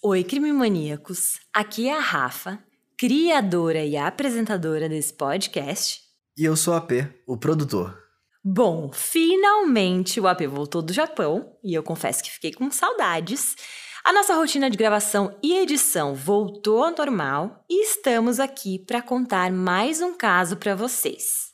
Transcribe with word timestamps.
Oi, 0.00 0.22
crime 0.22 0.52
maníacos. 0.52 1.40
Aqui 1.52 1.88
é 1.88 1.96
a 1.96 2.00
Rafa, 2.00 2.60
criadora 2.96 3.84
e 3.84 3.96
apresentadora 3.96 4.88
desse 4.88 5.12
podcast. 5.12 6.02
E 6.36 6.44
eu 6.44 6.54
sou 6.54 6.74
o 6.74 6.76
AP, 6.76 6.92
o 7.26 7.36
produtor. 7.36 7.98
Bom, 8.44 8.92
finalmente 8.92 10.20
o 10.20 10.28
AP 10.28 10.42
voltou 10.42 10.82
do 10.82 10.92
Japão 10.92 11.52
e 11.64 11.74
eu 11.74 11.82
confesso 11.82 12.22
que 12.22 12.30
fiquei 12.30 12.52
com 12.52 12.70
saudades. 12.70 13.56
A 14.04 14.12
nossa 14.12 14.36
rotina 14.36 14.70
de 14.70 14.76
gravação 14.76 15.36
e 15.42 15.56
edição 15.56 16.14
voltou 16.14 16.84
ao 16.84 16.94
normal 16.94 17.64
e 17.68 17.82
estamos 17.82 18.38
aqui 18.38 18.78
para 18.78 19.02
contar 19.02 19.50
mais 19.50 20.00
um 20.00 20.16
caso 20.16 20.56
para 20.58 20.76
vocês. 20.76 21.48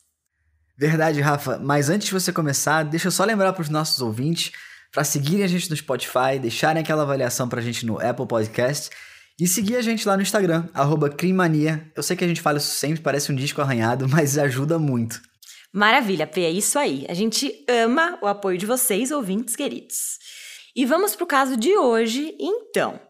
Verdade, 0.77 1.19
Rafa, 1.23 1.59
mas 1.59 1.89
antes 1.89 2.09
de 2.09 2.13
você 2.13 2.31
começar, 2.31 2.83
deixa 2.83 3.09
eu 3.09 3.13
só 3.13 3.25
lembrar 3.25 3.55
para 3.55 3.63
os 3.63 3.71
nossos 3.71 4.03
ouvintes 4.03 4.53
para 4.95 5.03
seguirem 5.03 5.45
a 5.45 5.49
gente 5.49 5.69
no 5.69 5.77
Spotify, 5.77 6.39
deixarem 6.41 6.81
aquela 6.81 7.03
avaliação 7.03 7.49
para 7.49 7.59
a 7.59 7.63
gente 7.63 7.85
no 7.85 7.99
Apple 7.99 8.29
Podcast 8.29 8.91
e 9.39 9.49
seguir 9.49 9.75
a 9.75 9.83
gente 9.83 10.07
lá 10.07 10.17
no 10.17 10.23
Instagram, 10.23 10.69
Crimania. 11.19 11.91
Eu 11.97 12.03
sei 12.05 12.17
que 12.17 12.23
a 12.23 12.29
gente 12.29 12.41
fala 12.41 12.59
isso 12.59 12.77
sempre, 12.77 13.03
parece 13.03 13.33
um 13.33 13.35
disco 13.35 13.61
arranhado, 13.61 14.07
mas 14.09 14.39
ajuda 14.39 14.79
muito. 14.79 15.21
Maravilha, 15.73 16.29
P, 16.29 16.43
é 16.43 16.51
isso 16.51 16.79
aí. 16.79 17.05
A 17.09 17.15
gente 17.15 17.65
ama 17.69 18.17
o 18.23 18.29
apoio 18.29 18.57
de 18.57 18.67
vocês, 18.67 19.11
ouvintes 19.11 19.57
queridos. 19.57 20.21
E 20.77 20.87
vamos 20.87 21.17
para 21.17 21.25
o 21.25 21.27
caso 21.27 21.57
de 21.57 21.77
hoje, 21.77 22.33
então, 22.39 23.01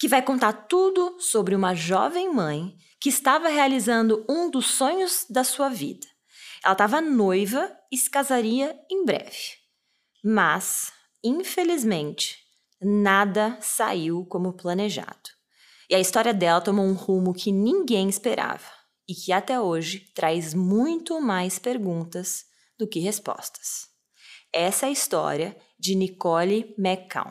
que 0.00 0.08
vai 0.08 0.20
contar 0.20 0.52
tudo 0.52 1.20
sobre 1.20 1.54
uma 1.54 1.72
jovem 1.72 2.34
mãe 2.34 2.74
que 3.00 3.08
estava 3.08 3.48
realizando 3.48 4.26
um 4.28 4.50
dos 4.50 4.66
sonhos 4.66 5.24
da 5.30 5.44
sua 5.44 5.68
vida. 5.68 6.04
Ela 6.64 6.72
estava 6.72 7.00
noiva 7.00 7.70
e 7.92 7.96
se 7.96 8.10
casaria 8.10 8.74
em 8.90 9.04
breve. 9.04 9.56
Mas 10.24 10.97
Infelizmente, 11.28 12.38
nada 12.80 13.58
saiu 13.60 14.24
como 14.24 14.54
planejado. 14.54 15.28
E 15.90 15.94
a 15.94 16.00
história 16.00 16.32
dela 16.32 16.58
tomou 16.58 16.86
um 16.86 16.94
rumo 16.94 17.34
que 17.34 17.52
ninguém 17.52 18.08
esperava 18.08 18.64
e 19.06 19.14
que 19.14 19.30
até 19.30 19.60
hoje 19.60 20.10
traz 20.14 20.54
muito 20.54 21.20
mais 21.20 21.58
perguntas 21.58 22.46
do 22.78 22.88
que 22.88 22.98
respostas. 22.98 23.88
Essa 24.50 24.86
é 24.86 24.88
a 24.88 24.92
história 24.92 25.54
de 25.78 25.94
Nicole 25.94 26.74
McCown. 26.78 27.30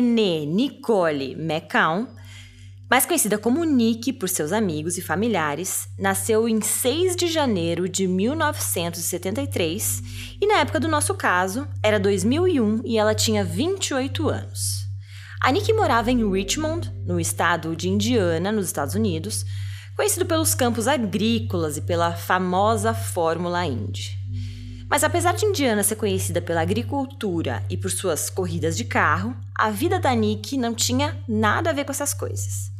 Nicole 0.00 1.34
McCown, 1.34 2.08
mais 2.90 3.06
conhecida 3.06 3.38
como 3.38 3.64
Nick 3.64 4.12
por 4.14 4.28
seus 4.28 4.50
amigos 4.52 4.98
e 4.98 5.00
familiares, 5.00 5.88
nasceu 5.98 6.48
em 6.48 6.60
6 6.60 7.14
de 7.14 7.28
janeiro 7.28 7.88
de 7.88 8.08
1973 8.08 10.02
e, 10.40 10.46
na 10.46 10.58
época 10.58 10.80
do 10.80 10.88
nosso 10.88 11.14
caso, 11.14 11.68
era 11.82 12.00
2001 12.00 12.82
e 12.84 12.98
ela 12.98 13.14
tinha 13.14 13.44
28 13.44 14.28
anos. 14.28 14.80
A 15.40 15.50
Nick 15.52 15.72
morava 15.72 16.10
em 16.10 16.28
Richmond, 16.30 16.92
no 17.06 17.18
estado 17.18 17.74
de 17.76 17.88
Indiana, 17.88 18.52
nos 18.52 18.66
Estados 18.66 18.94
Unidos, 18.94 19.46
conhecido 19.96 20.26
pelos 20.26 20.54
campos 20.54 20.88
agrícolas 20.88 21.76
e 21.76 21.82
pela 21.82 22.12
famosa 22.12 22.92
Fórmula 22.92 23.64
Indy. 23.64 24.19
Mas 24.90 25.04
apesar 25.04 25.34
de 25.34 25.46
Indiana 25.46 25.84
ser 25.84 25.94
conhecida 25.94 26.42
pela 26.42 26.62
agricultura 26.62 27.64
e 27.70 27.76
por 27.76 27.92
suas 27.92 28.28
corridas 28.28 28.76
de 28.76 28.84
carro, 28.84 29.36
a 29.54 29.70
vida 29.70 30.00
da 30.00 30.12
Nick 30.12 30.56
não 30.56 30.74
tinha 30.74 31.16
nada 31.28 31.70
a 31.70 31.72
ver 31.72 31.84
com 31.84 31.92
essas 31.92 32.12
coisas. 32.12 32.72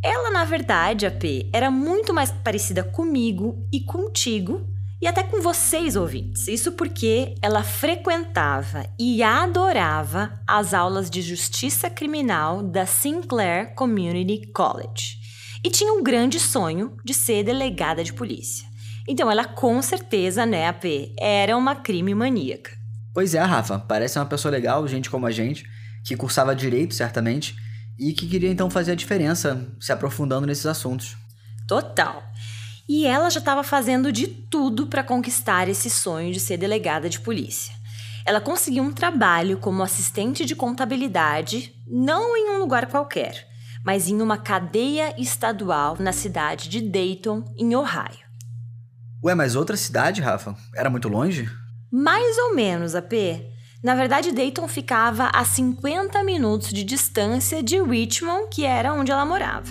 Ela, 0.00 0.30
na 0.30 0.44
verdade, 0.44 1.04
AP, 1.04 1.48
era 1.52 1.68
muito 1.68 2.14
mais 2.14 2.30
parecida 2.30 2.84
comigo 2.84 3.66
e 3.72 3.80
contigo 3.80 4.64
e 5.00 5.06
até 5.08 5.24
com 5.24 5.42
vocês, 5.42 5.96
ouvintes. 5.96 6.46
Isso 6.46 6.72
porque 6.72 7.34
ela 7.42 7.64
frequentava 7.64 8.86
e 8.96 9.20
adorava 9.20 10.40
as 10.46 10.72
aulas 10.72 11.10
de 11.10 11.20
justiça 11.20 11.90
criminal 11.90 12.62
da 12.62 12.86
Sinclair 12.86 13.74
Community 13.74 14.46
College 14.52 15.18
e 15.64 15.70
tinha 15.70 15.92
um 15.92 16.04
grande 16.04 16.38
sonho 16.38 16.96
de 17.04 17.12
ser 17.12 17.42
delegada 17.42 18.04
de 18.04 18.12
polícia. 18.12 18.71
Então 19.08 19.30
ela 19.30 19.44
com 19.44 19.80
certeza, 19.82 20.46
né, 20.46 20.68
AP, 20.68 21.12
era 21.18 21.56
uma 21.56 21.74
crime 21.74 22.14
maníaca. 22.14 22.70
Pois 23.12 23.34
é, 23.34 23.40
Rafa, 23.40 23.78
parece 23.78 24.18
uma 24.18 24.26
pessoa 24.26 24.50
legal, 24.50 24.86
gente 24.88 25.10
como 25.10 25.26
a 25.26 25.30
gente, 25.30 25.64
que 26.04 26.16
cursava 26.16 26.54
direito, 26.54 26.94
certamente, 26.94 27.54
e 27.98 28.12
que 28.12 28.26
queria 28.26 28.50
então 28.50 28.70
fazer 28.70 28.92
a 28.92 28.96
diferença, 28.96 29.68
se 29.80 29.92
aprofundando 29.92 30.46
nesses 30.46 30.66
assuntos. 30.66 31.16
Total. 31.68 32.22
E 32.88 33.06
ela 33.06 33.30
já 33.30 33.38
estava 33.38 33.62
fazendo 33.62 34.10
de 34.10 34.26
tudo 34.26 34.86
para 34.86 35.04
conquistar 35.04 35.68
esse 35.68 35.88
sonho 35.88 36.32
de 36.32 36.40
ser 36.40 36.56
delegada 36.56 37.08
de 37.08 37.20
polícia. 37.20 37.74
Ela 38.24 38.40
conseguiu 38.40 38.82
um 38.82 38.92
trabalho 38.92 39.58
como 39.58 39.82
assistente 39.82 40.44
de 40.44 40.54
contabilidade, 40.54 41.74
não 41.86 42.36
em 42.36 42.50
um 42.50 42.58
lugar 42.58 42.86
qualquer, 42.86 43.46
mas 43.84 44.08
em 44.08 44.20
uma 44.20 44.38
cadeia 44.38 45.14
estadual 45.20 45.96
na 45.98 46.12
cidade 46.12 46.68
de 46.68 46.80
Dayton, 46.80 47.44
em 47.56 47.74
Ohio. 47.74 48.21
Ué, 49.24 49.36
mas 49.36 49.54
outra 49.54 49.76
cidade, 49.76 50.20
Rafa? 50.20 50.56
Era 50.74 50.90
muito 50.90 51.08
longe? 51.08 51.48
Mais 51.92 52.36
ou 52.38 52.56
menos, 52.56 52.96
AP. 52.96 53.12
Na 53.80 53.94
verdade, 53.94 54.32
Dayton 54.32 54.66
ficava 54.66 55.30
a 55.32 55.44
50 55.44 56.24
minutos 56.24 56.70
de 56.70 56.82
distância 56.82 57.62
de 57.62 57.80
Richmond, 57.80 58.48
que 58.50 58.64
era 58.64 58.92
onde 58.92 59.12
ela 59.12 59.24
morava. 59.24 59.70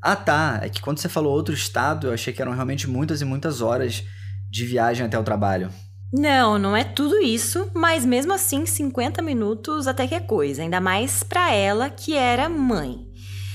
Ah, 0.00 0.14
tá. 0.14 0.60
É 0.62 0.68
que 0.68 0.80
quando 0.80 0.98
você 0.98 1.08
falou 1.08 1.32
outro 1.32 1.52
estado, 1.52 2.06
eu 2.06 2.12
achei 2.12 2.32
que 2.32 2.40
eram 2.40 2.52
realmente 2.52 2.88
muitas 2.88 3.20
e 3.20 3.24
muitas 3.24 3.60
horas 3.60 4.04
de 4.48 4.64
viagem 4.64 5.04
até 5.04 5.18
o 5.18 5.24
trabalho. 5.24 5.68
Não, 6.12 6.56
não 6.56 6.76
é 6.76 6.84
tudo 6.84 7.20
isso, 7.20 7.68
mas 7.74 8.04
mesmo 8.06 8.32
assim, 8.32 8.66
50 8.66 9.20
minutos 9.20 9.88
até 9.88 10.06
que 10.06 10.14
é 10.14 10.20
coisa, 10.20 10.62
ainda 10.62 10.80
mais 10.80 11.24
para 11.24 11.52
ela 11.52 11.90
que 11.90 12.14
era 12.14 12.48
mãe. 12.48 13.08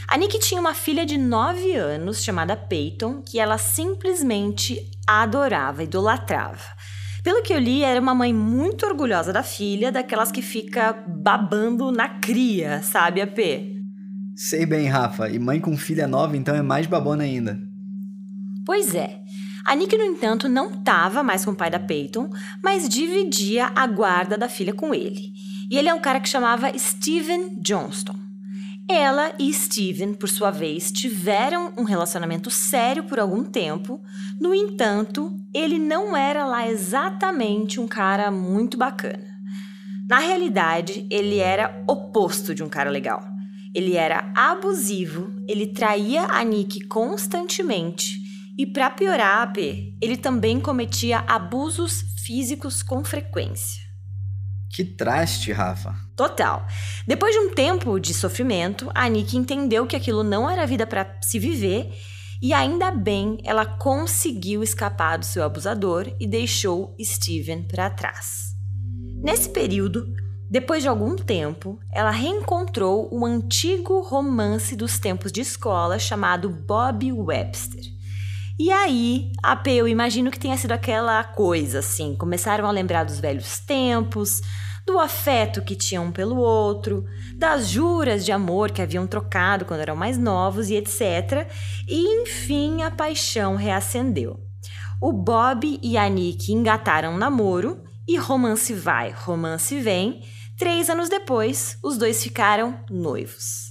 A 0.10 0.18
Nick 0.18 0.40
tinha 0.40 0.60
uma 0.60 0.74
filha 0.74 1.06
de 1.06 1.20
9 1.20 1.76
anos 1.76 2.24
chamada 2.24 2.58
Peyton, 2.58 3.22
que 3.22 3.40
ela 3.40 3.60
simplesmente 3.60 4.90
adorava, 5.06 5.84
idolatrava. 5.84 6.64
Pelo 7.24 7.44
que 7.44 7.54
eu 7.54 7.60
li, 7.60 7.84
era 7.84 8.02
uma 8.02 8.16
mãe 8.16 8.34
muito 8.34 8.88
orgulhosa 8.88 9.32
da 9.32 9.44
filha, 9.44 9.92
daquelas 9.92 10.32
que 10.32 10.42
fica 10.42 10.94
babando 11.08 11.92
na 11.92 12.10
cria, 12.10 12.82
sabe, 12.82 13.22
AP? 13.22 13.38
Sei 14.36 14.66
bem, 14.66 14.88
Rafa. 14.88 15.30
E 15.30 15.38
mãe 15.38 15.60
com 15.60 15.78
filha 15.78 16.08
nova, 16.08 16.36
então 16.36 16.56
é 16.56 16.64
mais 16.64 16.88
babona 16.88 17.24
ainda. 17.24 17.60
Pois 18.66 18.96
é. 18.96 19.20
A 19.64 19.76
Nick, 19.76 19.96
no 19.96 20.06
entanto, 20.06 20.50
não 20.50 20.72
estava 20.72 21.22
mais 21.22 21.46
com 21.46 21.52
o 21.52 21.56
pai 21.56 21.70
da 21.70 21.80
Peyton, 21.80 22.32
mas 22.64 22.90
dividia 22.90 23.72
a 23.76 23.86
guarda 23.86 24.36
da 24.36 24.50
filha 24.50 24.74
com 24.74 24.92
ele. 24.92 25.34
E 25.70 25.78
ele 25.78 25.88
é 25.88 25.94
um 25.94 26.02
cara 26.02 26.20
que 26.20 26.28
chamava 26.28 26.76
Steven 26.76 27.62
Johnston. 27.62 28.29
Ela 28.92 29.34
e 29.38 29.54
Steven, 29.54 30.16
por 30.16 30.28
sua 30.28 30.50
vez, 30.50 30.92
tiveram 30.92 31.72
um 31.78 31.84
relacionamento 31.84 32.50
sério 32.50 33.04
por 33.04 33.20
algum 33.20 33.44
tempo. 33.44 34.02
No 34.42 34.52
entanto, 34.52 35.32
ele 35.54 35.78
não 35.78 36.18
era 36.18 36.44
lá 36.44 36.68
exatamente 36.68 37.80
um 37.80 37.88
cara 37.88 38.32
muito 38.32 38.80
bacana. 38.80 39.28
Na 40.10 40.18
realidade, 40.18 41.06
ele 41.12 41.38
era 41.38 41.84
oposto 41.88 42.56
de 42.56 42.64
um 42.64 42.68
cara 42.68 42.90
legal. 42.90 43.24
Ele 43.76 43.96
era 43.96 44.34
abusivo, 44.36 45.32
ele 45.48 45.68
traía 45.68 46.24
a 46.24 46.44
Nick 46.44 46.88
constantemente 46.88 48.18
e, 48.58 48.66
para 48.66 48.90
piorar, 48.90 49.54
ele 50.02 50.18
também 50.18 50.60
cometia 50.60 51.20
abusos 51.28 52.02
físicos 52.26 52.82
com 52.82 53.04
frequência. 53.04 53.89
Que 54.70 54.86
traste, 54.86 55.52
Rafa. 55.52 55.96
Total. 56.16 56.66
Depois 57.08 57.34
de 57.34 57.40
um 57.40 57.54
tempo 57.54 58.00
de 58.00 58.14
sofrimento, 58.14 58.92
a 58.94 59.10
Nick 59.10 59.36
entendeu 59.36 59.88
que 59.88 59.96
aquilo 59.96 60.24
não 60.24 60.50
era 60.50 60.68
vida 60.68 60.86
para 60.86 61.18
se 61.22 61.40
viver 61.40 61.92
e 62.42 62.54
ainda 62.54 62.92
bem 62.92 63.38
ela 63.44 63.66
conseguiu 63.66 64.64
escapar 64.64 65.18
do 65.18 65.26
seu 65.26 65.44
abusador 65.44 66.14
e 66.20 66.28
deixou 66.28 66.96
Steven 67.02 67.64
para 67.64 67.90
trás. 67.90 68.56
Nesse 69.22 69.50
período, 69.50 70.14
depois 70.50 70.82
de 70.82 70.88
algum 70.88 71.16
tempo, 71.16 71.80
ela 71.92 72.12
reencontrou 72.12 73.10
um 73.12 73.26
antigo 73.26 74.02
romance 74.02 74.76
dos 74.76 74.98
tempos 74.98 75.32
de 75.32 75.42
escola 75.42 76.00
chamado 76.00 76.50
Bob 76.50 77.12
Webster. 77.12 77.99
E 78.60 78.70
aí, 78.72 79.32
a 79.42 79.58
eu 79.68 79.88
imagino 79.88 80.30
que 80.30 80.38
tenha 80.38 80.58
sido 80.58 80.74
aquela 80.74 81.24
coisa 81.24 81.80
assim, 81.80 82.14
começaram 82.14 82.68
a 82.68 82.72
lembrar 82.72 83.06
dos 83.06 83.18
velhos 83.18 83.58
tempos, 83.60 84.42
do 84.86 85.00
afeto 85.00 85.62
que 85.62 85.78
tinham 85.78 86.08
um 86.08 86.12
pelo 86.12 86.36
outro, 86.36 87.06
das 87.38 87.70
juras 87.70 88.26
de 88.26 88.34
amor 88.34 88.72
que 88.72 88.82
haviam 88.82 89.08
trocado 89.08 89.64
quando 89.64 89.80
eram 89.80 89.96
mais 89.96 90.18
novos 90.18 90.70
e 90.70 90.76
etc. 90.76 91.50
E 91.88 92.22
enfim 92.22 92.84
a 92.84 92.92
paixão 92.92 93.56
reacendeu. 93.56 94.38
O 95.02 95.14
Bob 95.14 95.80
e 95.82 95.98
a 95.98 96.10
Nick 96.10 96.52
engataram 96.52 97.14
um 97.14 97.18
namoro 97.18 97.82
e 98.06 98.18
romance 98.18 98.74
vai, 98.74 99.12
romance 99.12 99.80
vem. 99.80 100.22
Três 100.58 100.90
anos 100.90 101.08
depois, 101.08 101.78
os 101.82 101.98
dois 101.98 102.22
ficaram 102.22 102.78
noivos. 102.90 103.70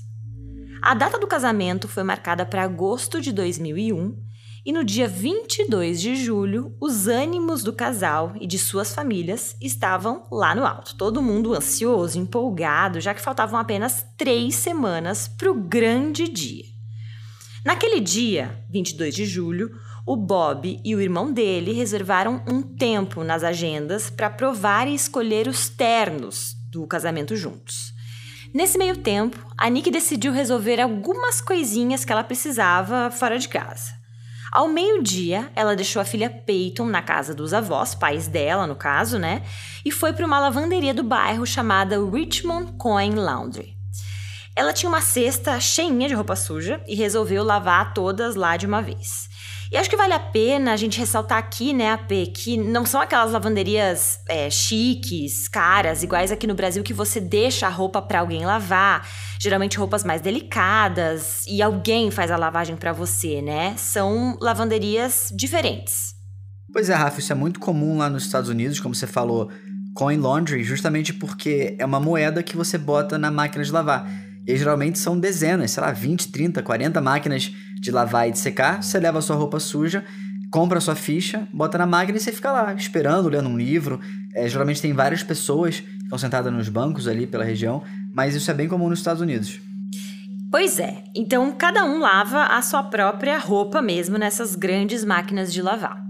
A 0.80 0.94
data 0.94 1.18
do 1.18 1.26
casamento 1.26 1.86
foi 1.86 2.02
marcada 2.02 2.46
para 2.46 2.62
agosto 2.62 3.20
de 3.20 3.32
2001 3.32 4.27
e 4.68 4.72
no 4.72 4.84
dia 4.84 5.08
22 5.08 5.98
de 5.98 6.14
julho, 6.14 6.76
os 6.78 7.06
ânimos 7.06 7.62
do 7.62 7.72
casal 7.72 8.34
e 8.38 8.46
de 8.46 8.58
suas 8.58 8.94
famílias 8.94 9.56
estavam 9.62 10.26
lá 10.30 10.54
no 10.54 10.66
alto. 10.66 10.94
Todo 10.94 11.22
mundo 11.22 11.54
ansioso, 11.54 12.18
empolgado, 12.18 13.00
já 13.00 13.14
que 13.14 13.22
faltavam 13.22 13.58
apenas 13.58 14.04
três 14.18 14.56
semanas 14.56 15.26
para 15.26 15.50
o 15.50 15.54
grande 15.54 16.28
dia. 16.28 16.66
Naquele 17.64 17.98
dia, 17.98 18.62
22 18.68 19.14
de 19.14 19.24
julho, 19.24 19.70
o 20.06 20.14
Bob 20.14 20.78
e 20.84 20.94
o 20.94 21.00
irmão 21.00 21.32
dele 21.32 21.72
reservaram 21.72 22.44
um 22.46 22.60
tempo 22.60 23.24
nas 23.24 23.42
agendas 23.42 24.10
para 24.10 24.28
provar 24.28 24.86
e 24.86 24.94
escolher 24.94 25.48
os 25.48 25.70
ternos 25.70 26.54
do 26.70 26.86
casamento 26.86 27.34
juntos. 27.34 27.94
Nesse 28.52 28.76
meio 28.76 28.98
tempo, 28.98 29.38
a 29.56 29.70
Nick 29.70 29.90
decidiu 29.90 30.30
resolver 30.30 30.78
algumas 30.78 31.40
coisinhas 31.40 32.04
que 32.04 32.12
ela 32.12 32.22
precisava 32.22 33.10
fora 33.10 33.38
de 33.38 33.48
casa. 33.48 33.97
Ao 34.50 34.66
meio-dia, 34.66 35.50
ela 35.54 35.76
deixou 35.76 36.00
a 36.00 36.04
filha 36.04 36.30
Peyton 36.30 36.86
na 36.86 37.02
casa 37.02 37.34
dos 37.34 37.52
avós, 37.52 37.94
pais 37.94 38.26
dela, 38.28 38.66
no 38.66 38.74
caso, 38.74 39.18
né? 39.18 39.42
E 39.84 39.90
foi 39.90 40.12
para 40.12 40.24
uma 40.24 40.40
lavanderia 40.40 40.94
do 40.94 41.02
bairro 41.02 41.46
chamada 41.46 41.98
Richmond 42.02 42.72
Coin 42.78 43.14
Laundry. 43.14 43.76
Ela 44.56 44.72
tinha 44.72 44.88
uma 44.88 45.00
cesta 45.02 45.60
cheinha 45.60 46.08
de 46.08 46.14
roupa 46.14 46.34
suja 46.34 46.82
e 46.88 46.94
resolveu 46.94 47.44
lavar 47.44 47.92
todas 47.92 48.34
lá 48.34 48.56
de 48.56 48.66
uma 48.66 48.82
vez. 48.82 49.28
E 49.70 49.76
acho 49.76 49.90
que 49.90 49.96
vale 49.96 50.14
a 50.14 50.18
pena 50.18 50.72
a 50.72 50.76
gente 50.76 50.98
ressaltar 50.98 51.36
aqui, 51.36 51.74
né, 51.74 51.92
AP, 51.92 52.32
que 52.34 52.56
não 52.56 52.86
são 52.86 53.00
aquelas 53.00 53.32
lavanderias 53.32 54.18
é, 54.28 54.48
chiques, 54.48 55.46
caras, 55.46 56.02
iguais 56.02 56.32
aqui 56.32 56.46
no 56.46 56.54
Brasil, 56.54 56.82
que 56.82 56.94
você 56.94 57.20
deixa 57.20 57.66
a 57.66 57.70
roupa 57.70 58.00
para 58.00 58.20
alguém 58.20 58.46
lavar. 58.46 59.06
Geralmente 59.40 59.78
roupas 59.78 60.04
mais 60.04 60.22
delicadas 60.22 61.44
e 61.46 61.60
alguém 61.60 62.10
faz 62.10 62.30
a 62.30 62.36
lavagem 62.36 62.76
para 62.76 62.92
você, 62.92 63.42
né? 63.42 63.74
São 63.76 64.38
lavanderias 64.40 65.32
diferentes. 65.36 66.14
Pois 66.72 66.88
é, 66.90 66.94
Rafa, 66.94 67.20
isso 67.20 67.32
é 67.32 67.36
muito 67.36 67.60
comum 67.60 67.98
lá 67.98 68.10
nos 68.10 68.24
Estados 68.24 68.48
Unidos, 68.48 68.80
como 68.80 68.94
você 68.94 69.06
falou, 69.06 69.50
coin 69.94 70.18
laundry, 70.18 70.62
justamente 70.62 71.12
porque 71.12 71.76
é 71.78 71.84
uma 71.84 72.00
moeda 72.00 72.42
que 72.42 72.56
você 72.56 72.78
bota 72.78 73.18
na 73.18 73.30
máquina 73.30 73.64
de 73.64 73.72
lavar. 73.72 74.08
E 74.46 74.56
geralmente 74.56 74.98
são 74.98 75.18
dezenas, 75.18 75.70
sei 75.72 75.82
lá, 75.82 75.92
20, 75.92 76.32
30, 76.32 76.62
40 76.62 77.00
máquinas 77.00 77.52
de 77.80 77.90
lavar 77.90 78.28
e 78.28 78.32
de 78.32 78.38
secar, 78.38 78.82
você 78.82 78.98
leva 78.98 79.18
a 79.18 79.22
sua 79.22 79.36
roupa 79.36 79.60
suja, 79.60 80.04
compra 80.50 80.78
a 80.78 80.80
sua 80.80 80.94
ficha, 80.94 81.46
bota 81.52 81.78
na 81.78 81.86
máquina 81.86 82.18
e 82.18 82.20
você 82.20 82.32
fica 82.32 82.50
lá, 82.50 82.74
esperando, 82.74 83.28
lendo 83.28 83.48
um 83.48 83.56
livro. 83.56 84.00
É, 84.34 84.48
geralmente 84.48 84.80
tem 84.80 84.92
várias 84.92 85.22
pessoas 85.22 85.80
que 85.80 86.02
estão 86.02 86.18
sentadas 86.18 86.52
nos 86.52 86.68
bancos 86.68 87.06
ali 87.06 87.26
pela 87.26 87.44
região, 87.44 87.82
mas 88.14 88.34
isso 88.34 88.50
é 88.50 88.54
bem 88.54 88.68
comum 88.68 88.88
nos 88.88 88.98
Estados 88.98 89.20
Unidos. 89.20 89.60
Pois 90.50 90.78
é, 90.78 91.04
então 91.14 91.52
cada 91.52 91.84
um 91.84 91.98
lava 91.98 92.44
a 92.44 92.62
sua 92.62 92.82
própria 92.82 93.38
roupa 93.38 93.82
mesmo 93.82 94.16
nessas 94.16 94.54
grandes 94.54 95.04
máquinas 95.04 95.52
de 95.52 95.60
lavar. 95.60 96.02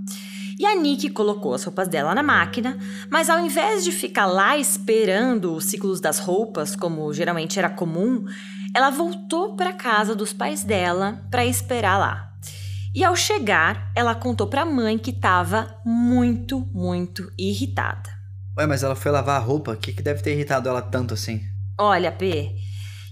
E 0.58 0.66
a 0.66 0.74
Nick 0.74 1.10
colocou 1.10 1.54
as 1.54 1.62
roupas 1.62 1.86
dela 1.86 2.14
na 2.14 2.22
máquina, 2.22 2.76
mas 3.08 3.30
ao 3.30 3.38
invés 3.38 3.84
de 3.84 3.92
ficar 3.92 4.26
lá 4.26 4.58
esperando 4.58 5.54
os 5.54 5.66
ciclos 5.66 6.00
das 6.00 6.18
roupas, 6.18 6.74
como 6.74 7.12
geralmente 7.14 7.60
era 7.60 7.70
comum, 7.70 8.24
ela 8.74 8.90
voltou 8.90 9.54
para 9.54 9.72
casa 9.72 10.16
dos 10.16 10.32
pais 10.32 10.64
dela 10.64 11.22
para 11.30 11.46
esperar 11.46 11.96
lá. 11.98 12.32
E 12.92 13.04
ao 13.04 13.14
chegar, 13.14 13.92
ela 13.94 14.16
contou 14.16 14.48
para 14.48 14.62
a 14.62 14.66
mãe 14.66 14.98
que 14.98 15.10
estava 15.10 15.78
muito, 15.84 16.58
muito 16.74 17.30
irritada. 17.38 18.10
Ué, 18.58 18.66
mas 18.66 18.82
ela 18.82 18.96
foi 18.96 19.12
lavar 19.12 19.36
a 19.40 19.44
roupa? 19.44 19.72
O 19.72 19.76
que, 19.76 19.92
que 19.92 20.02
deve 20.02 20.22
ter 20.22 20.32
irritado 20.32 20.68
ela 20.68 20.82
tanto 20.82 21.14
assim? 21.14 21.40
Olha, 21.78 22.10
P, 22.10 22.56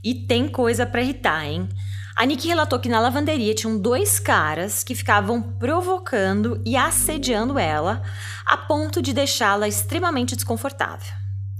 e 0.02 0.26
tem 0.26 0.48
coisa 0.48 0.84
para 0.84 1.02
irritar, 1.02 1.44
hein? 1.44 1.68
A 2.16 2.24
Nick 2.24 2.48
relatou 2.48 2.80
que 2.80 2.88
na 2.88 2.98
lavanderia 2.98 3.54
tinham 3.54 3.76
dois 3.76 4.18
caras 4.18 4.82
que 4.82 4.94
ficavam 4.94 5.42
provocando 5.42 6.62
e 6.64 6.74
assediando 6.74 7.58
ela 7.58 8.02
a 8.46 8.56
ponto 8.56 9.02
de 9.02 9.12
deixá-la 9.12 9.68
extremamente 9.68 10.34
desconfortável. 10.34 11.12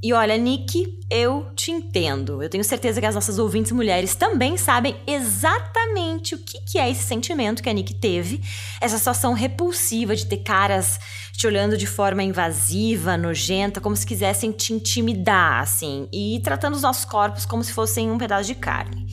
E 0.03 0.15
olha, 0.15 0.37
Nick, 0.39 0.99
eu 1.11 1.51
te 1.55 1.71
entendo. 1.71 2.43
Eu 2.43 2.49
tenho 2.49 2.65
certeza 2.65 3.01
que 3.01 3.07
as 3.07 3.15
nossas 3.15 3.39
ouvintes 3.39 3.73
mulheres 3.73 4.15
também 4.15 4.57
sabem 4.57 4.97
exatamente 5.07 6.35
o 6.35 6.39
que, 6.39 6.79
é 6.79 6.91
esse 6.91 7.03
sentimento 7.03 7.63
que 7.63 7.69
a 7.69 7.73
Nick 7.73 7.93
teve, 7.93 8.41
essa 8.81 8.97
situação 8.97 9.35
repulsiva 9.35 10.17
de 10.17 10.25
ter 10.25 10.39
caras 10.39 10.99
te 11.33 11.47
olhando 11.47 11.77
de 11.77 11.87
forma 11.87 12.23
invasiva, 12.23 13.17
nojenta, 13.19 13.81
como 13.81 13.95
se 13.95 14.07
quisessem 14.07 14.53
te 14.53 14.73
intimidar, 14.73 15.61
assim, 15.61 16.09
e 16.11 16.41
tratando 16.43 16.77
os 16.77 16.83
nossos 16.83 17.05
corpos 17.05 17.45
como 17.45 17.63
se 17.63 17.75
fossem 17.75 18.11
um 18.11 18.17
pedaço 18.17 18.47
de 18.47 18.55
carne. 18.55 19.06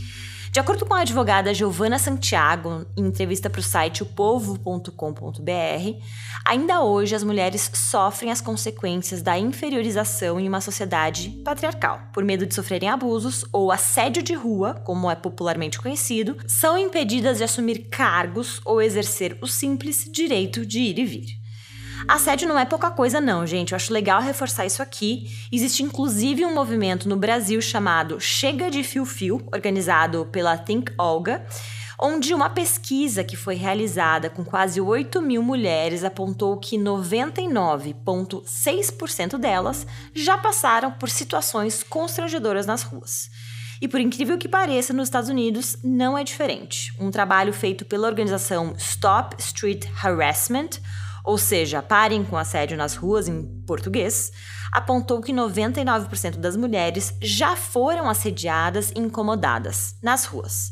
De 0.53 0.59
acordo 0.59 0.85
com 0.85 0.94
a 0.94 1.00
advogada 1.00 1.51
Giovana 1.51 1.97
Santiago, 1.97 2.85
em 2.95 3.07
entrevista 3.07 3.50
para 3.50 3.59
o 3.59 3.63
site 3.63 4.03
opovo.com.br, 4.03 4.91
ainda 6.45 6.83
hoje 6.83 7.15
as 7.15 7.23
mulheres 7.23 7.71
sofrem 7.73 8.29
as 8.29 8.39
consequências 8.39 9.23
da 9.23 9.35
inferiorização 9.35 10.39
em 10.39 10.47
uma 10.47 10.61
sociedade 10.61 11.41
patriarcal. 11.44 12.01
Por 12.13 12.23
medo 12.23 12.45
de 12.45 12.53
sofrerem 12.53 12.88
abusos 12.88 13.44
ou 13.51 13.71
assédio 13.71 14.21
de 14.21 14.35
rua, 14.35 14.75
como 14.85 15.09
é 15.09 15.15
popularmente 15.15 15.81
conhecido, 15.81 16.38
são 16.45 16.77
impedidas 16.77 17.39
de 17.39 17.45
assumir 17.45 17.89
cargos 17.89 18.61
ou 18.63 18.79
exercer 18.79 19.35
o 19.41 19.47
simples 19.47 20.07
direito 20.07 20.63
de 20.63 20.81
ir 20.81 21.00
e 21.00 21.05
vir. 21.05 21.42
Assédio 22.07 22.47
não 22.47 22.57
é 22.59 22.65
pouca 22.65 22.91
coisa, 22.91 23.19
não, 23.21 23.47
gente. 23.47 23.71
Eu 23.71 23.77
acho 23.77 23.94
legal 23.94 24.21
reforçar 24.21 24.65
isso 24.65 24.81
aqui. 24.81 25.27
Existe 25.51 25.83
inclusive 25.83 26.45
um 26.45 26.53
movimento 26.53 27.07
no 27.07 27.15
Brasil 27.15 27.61
chamado 27.61 28.19
Chega 28.19 28.69
de 28.69 28.83
Fio 28.83 29.05
Fio, 29.05 29.41
organizado 29.51 30.27
pela 30.31 30.57
Think 30.57 30.91
Olga, 30.97 31.45
onde 32.00 32.33
uma 32.33 32.50
pesquisa 32.50 33.23
que 33.23 33.38
foi 33.38 33.55
realizada 33.55 34.29
com 34.29 34.44
quase 34.44 34.81
8 34.81 35.21
mil 35.21 35.41
mulheres 35.41 36.03
apontou 36.03 36.57
que 36.57 36.77
99,6% 36.77 39.38
delas 39.38 39.88
já 40.13 40.38
passaram 40.38 40.91
por 40.91 41.09
situações 41.09 41.81
constrangedoras 41.83 42.65
nas 42.65 42.83
ruas. 42.83 43.31
E 43.81 43.88
por 43.88 44.00
incrível 44.00 44.38
que 44.38 44.47
pareça, 44.47 44.94
nos 44.94 45.07
Estados 45.07 45.29
Unidos 45.29 45.77
não 45.83 46.15
é 46.17 46.23
diferente. 46.23 46.94
Um 47.00 47.11
trabalho 47.11 47.53
feito 47.53 47.85
pela 47.85 48.07
organização 48.07 48.73
Stop 48.77 49.35
Street 49.39 49.85
Harassment 50.01 50.79
ou 51.23 51.37
seja, 51.37 51.81
parem 51.81 52.24
com 52.24 52.38
assédio 52.38 52.77
nas 52.77 52.95
ruas 52.95 53.27
em 53.27 53.43
português, 53.65 54.31
apontou 54.71 55.21
que 55.21 55.31
99% 55.31 56.38
das 56.38 56.57
mulheres 56.57 57.15
já 57.21 57.55
foram 57.55 58.09
assediadas 58.09 58.91
e 58.91 59.00
incomodadas 59.00 59.95
nas 60.01 60.25
ruas. 60.25 60.71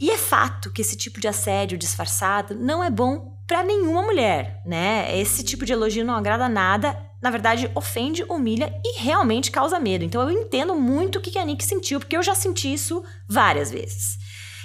E 0.00 0.10
é 0.10 0.16
fato 0.16 0.70
que 0.70 0.82
esse 0.82 0.96
tipo 0.96 1.20
de 1.20 1.28
assédio 1.28 1.78
disfarçado 1.78 2.54
não 2.54 2.82
é 2.82 2.90
bom 2.90 3.38
para 3.46 3.62
nenhuma 3.62 4.02
mulher, 4.02 4.62
né? 4.64 5.18
Esse 5.18 5.42
tipo 5.42 5.64
de 5.64 5.72
elogio 5.72 6.04
não 6.04 6.14
agrada 6.14 6.48
nada, 6.48 6.96
na 7.20 7.30
verdade 7.30 7.70
ofende, 7.74 8.24
humilha 8.24 8.72
e 8.84 9.00
realmente 9.00 9.50
causa 9.50 9.78
medo. 9.78 10.04
Então 10.04 10.22
eu 10.22 10.30
entendo 10.30 10.74
muito 10.74 11.18
o 11.18 11.20
que 11.20 11.38
a 11.38 11.44
Nick 11.44 11.64
sentiu, 11.64 12.00
porque 12.00 12.16
eu 12.16 12.22
já 12.22 12.34
senti 12.34 12.72
isso 12.72 13.02
várias 13.28 13.70
vezes. 13.70 14.18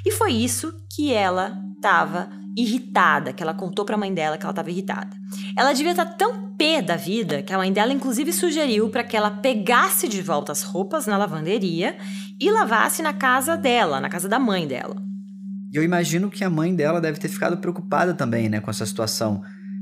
E 0.06 0.12
foi 0.12 0.34
isso 0.34 0.74
que 0.90 1.12
ela 1.12 1.58
estava 1.76 2.30
irritada, 2.56 3.34
que 3.34 3.44
ela 3.44 3.54
contou 3.54 3.84
para 3.84 3.96
a 3.96 3.98
mãe 3.98 4.14
dela 4.14 4.38
que 4.38 4.44
ela 4.44 4.52
estava 4.52 4.70
irritada. 4.72 5.10
Ela 5.58 5.74
devia 5.74 5.92
estar 5.92 6.06
tá 6.06 6.14
tão 6.14 6.50
pé 6.58 6.82
da 6.82 6.96
vida 6.96 7.42
que 7.42 7.54
a 7.54 7.58
mãe 7.58 7.72
dela 7.72 7.92
inclusive 7.92 8.32
sugeriu 8.32 8.90
para 8.90 9.04
que 9.04 9.18
ela 9.18 9.30
pegasse 9.30 10.08
de 10.08 10.22
volta 10.22 10.52
as 10.52 10.64
roupas 10.64 11.06
na 11.06 11.18
lavanderia 11.18 11.98
e 12.40 12.50
lavasse 12.50 13.02
na 13.02 13.14
casa 13.14 13.58
dela, 13.58 14.00
na 14.00 14.10
casa 14.10 14.30
da 14.30 14.40
mãe 14.40 14.68
dela. 14.68 14.96
E 15.72 15.78
eu 15.78 15.84
imagino 15.84 16.30
que 16.30 16.44
a 16.44 16.50
mãe 16.50 16.74
dela 16.74 17.02
deve 17.02 17.20
ter 17.20 17.28
ficado 17.28 17.58
preocupada 17.58 18.14
também, 18.14 18.48
né, 18.48 18.62
com 18.62 18.72
essa 18.72 18.86
situação. 18.86 19.42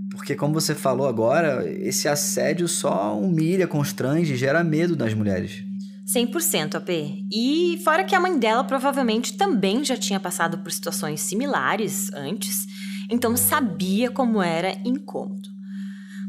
Porque, 0.10 0.36
como 0.36 0.53
você 0.53 0.75
falou 0.75 1.08
agora, 1.08 1.68
esse 1.68 2.08
assédio 2.08 2.68
só 2.68 3.18
humilha, 3.20 3.68
constrange, 3.68 4.36
gera 4.36 4.63
medo 4.63 4.96
nas 4.96 5.13
mulheres. 5.13 5.63
100% 6.05 6.75
AP. 6.75 6.89
E 7.31 7.81
fora 7.83 8.03
que 8.03 8.15
a 8.15 8.19
mãe 8.19 8.38
dela 8.38 8.63
provavelmente 8.63 9.38
também 9.38 9.83
já 9.83 9.95
tinha 9.95 10.19
passado 10.19 10.57
por 10.60 10.72
situações 10.72 11.22
similares 11.22 12.12
antes, 12.13 12.65
então 13.10 13.38
sabia 13.38 14.12
como 14.12 14.41
era 14.41 14.77
incômodo. 14.86 15.50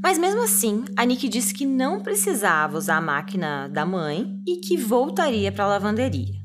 Mas 0.02 0.19
mesmo 0.19 0.45
assim, 0.45 0.85
a 0.97 1.04
Nick 1.04 1.28
disse 1.28 1.54
que 1.54 1.64
não 1.64 2.00
precisava 2.00 2.76
usar 2.76 2.99
a 2.99 3.00
máquina 3.00 3.69
da 3.69 3.87
mãe 3.87 4.38
e 4.47 4.57
que 4.57 4.76
voltaria 4.76 5.50
para 5.50 5.64
a 5.64 5.69
lavanderia. 5.69 6.45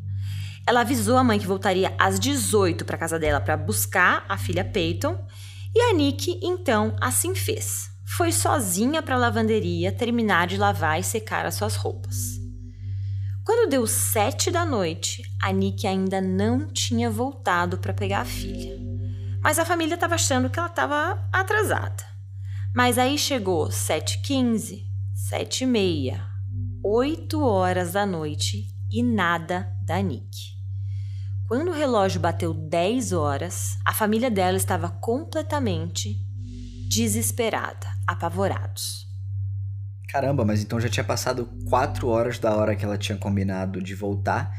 Ela 0.65 0.81
avisou 0.81 1.17
a 1.17 1.23
mãe 1.23 1.37
que 1.37 1.47
voltaria 1.47 1.93
às 1.99 2.19
18 2.19 2.85
para 2.85 2.97
casa 2.97 3.19
dela 3.19 3.41
para 3.41 3.57
buscar 3.57 4.25
a 4.29 4.37
filha 4.37 4.63
Peyton, 4.63 5.19
e 5.75 5.81
a 5.81 5.93
Nick 5.93 6.39
então 6.41 6.95
assim 7.01 7.35
fez. 7.35 7.89
Foi 8.15 8.31
sozinha 8.31 9.01
para 9.01 9.15
a 9.15 9.19
lavanderia 9.19 9.91
terminar 9.91 10.47
de 10.47 10.57
lavar 10.57 10.99
e 10.99 11.03
secar 11.03 11.45
as 11.45 11.55
suas 11.55 11.75
roupas. 11.75 12.38
Deu 13.69 13.85
sete 13.85 14.49
da 14.49 14.65
noite, 14.65 15.21
a 15.41 15.51
Nick 15.51 15.85
ainda 15.85 16.19
não 16.19 16.67
tinha 16.67 17.09
voltado 17.09 17.77
para 17.77 17.93
pegar 17.93 18.21
a 18.21 18.25
filha. 18.25 18.77
Mas 19.41 19.57
a 19.57 19.65
família 19.65 19.95
estava 19.95 20.15
achando 20.15 20.49
que 20.49 20.59
ela 20.59 20.67
estava 20.67 21.27
atrasada. 21.31 22.03
Mas 22.75 22.97
aí 22.97 23.17
chegou 23.17 23.71
sete 23.71 24.21
quinze, 24.21 24.85
sete 25.13 25.63
e 25.63 25.67
meia, 25.67 26.27
oito 26.83 27.43
horas 27.43 27.93
da 27.93 28.05
noite 28.05 28.67
e 28.91 29.01
nada 29.01 29.71
da 29.85 30.01
Nick. 30.01 30.59
Quando 31.47 31.69
o 31.69 31.73
relógio 31.73 32.19
bateu 32.19 32.53
10 32.53 33.11
horas, 33.11 33.77
a 33.85 33.93
família 33.93 34.29
dela 34.29 34.57
estava 34.57 34.89
completamente 34.89 36.15
desesperada, 36.87 37.87
apavorados. 38.05 39.08
Caramba, 40.09 40.43
mas 40.43 40.63
então 40.63 40.81
já 40.81 40.89
tinha 40.89 41.03
passado 41.03 41.47
quatro 41.69 42.07
horas 42.07 42.39
da 42.39 42.55
hora 42.55 42.75
que 42.75 42.83
ela 42.83 42.97
tinha 42.97 43.17
combinado 43.17 43.79
de 43.79 43.93
voltar 43.93 44.51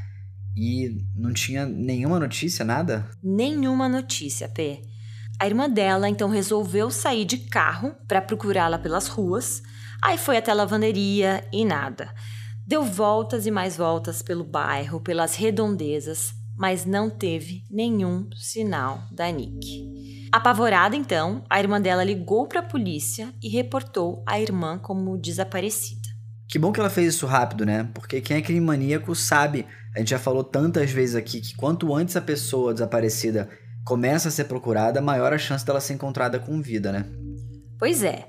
e 0.57 1.05
não 1.15 1.33
tinha 1.33 1.67
nenhuma 1.67 2.21
notícia, 2.21 2.65
nada? 2.65 3.11
Nenhuma 3.21 3.89
notícia, 3.89 4.49
P. 4.49 4.81
A 5.41 5.47
irmã 5.47 5.69
dela 5.69 6.09
então 6.09 6.29
resolveu 6.29 6.89
sair 6.89 7.25
de 7.25 7.39
carro 7.39 7.97
para 8.07 8.23
procurá-la 8.23 8.79
pelas 8.79 9.09
ruas. 9.09 9.61
Aí 10.01 10.17
foi 10.17 10.37
até 10.37 10.53
a 10.53 10.55
lavanderia 10.55 11.45
e 11.53 11.65
nada. 11.65 12.15
Deu 12.65 12.85
voltas 12.85 13.45
e 13.45 13.51
mais 13.51 13.77
voltas 13.77 14.23
pelo 14.23 14.45
bairro, 14.45 15.01
pelas 15.01 15.35
redondezas, 15.35 16.33
mas 16.57 16.85
não 16.85 17.11
teve 17.11 17.65
nenhum 17.69 18.29
sinal 18.37 19.03
da 19.11 19.29
Nick. 19.33 20.20
Apavorada, 20.33 20.95
então, 20.95 21.45
a 21.51 21.59
irmã 21.59 21.81
dela 21.81 22.05
ligou 22.05 22.47
para 22.47 22.61
a 22.61 22.65
polícia 22.65 23.35
e 23.43 23.49
reportou 23.49 24.23
a 24.25 24.41
irmã 24.41 24.79
como 24.79 25.19
desaparecida. 25.19 26.09
Que 26.49 26.59
bom 26.59 26.71
que 26.73 26.79
ela 26.79 26.91
fez 26.91 27.15
isso 27.15 27.27
rápido, 27.27 27.67
né? 27.67 27.89
Porque 27.95 28.21
quem 28.21 28.37
é 28.37 28.43
crime 28.43 28.61
maníaco 28.61 29.15
sabe, 29.15 29.67
a 29.95 29.99
gente 29.99 30.11
já 30.11 30.19
falou 30.19 30.45
tantas 30.45 30.91
vezes 30.91 31.17
aqui 31.17 31.41
que 31.41 31.57
quanto 31.57 31.95
antes 31.95 32.15
a 32.17 32.21
pessoa 32.21 32.73
desaparecida 32.73 33.49
começa 33.85 34.29
a 34.29 34.31
ser 34.31 34.45
procurada, 34.45 35.01
maior 35.01 35.33
a 35.33 35.39
chance 35.39 35.65
dela 35.65 35.81
ser 35.81 35.95
encontrada 35.95 36.39
com 36.39 36.63
vida, 36.63 36.93
né? 36.93 37.07
Pois 37.79 38.03
é. 38.03 38.29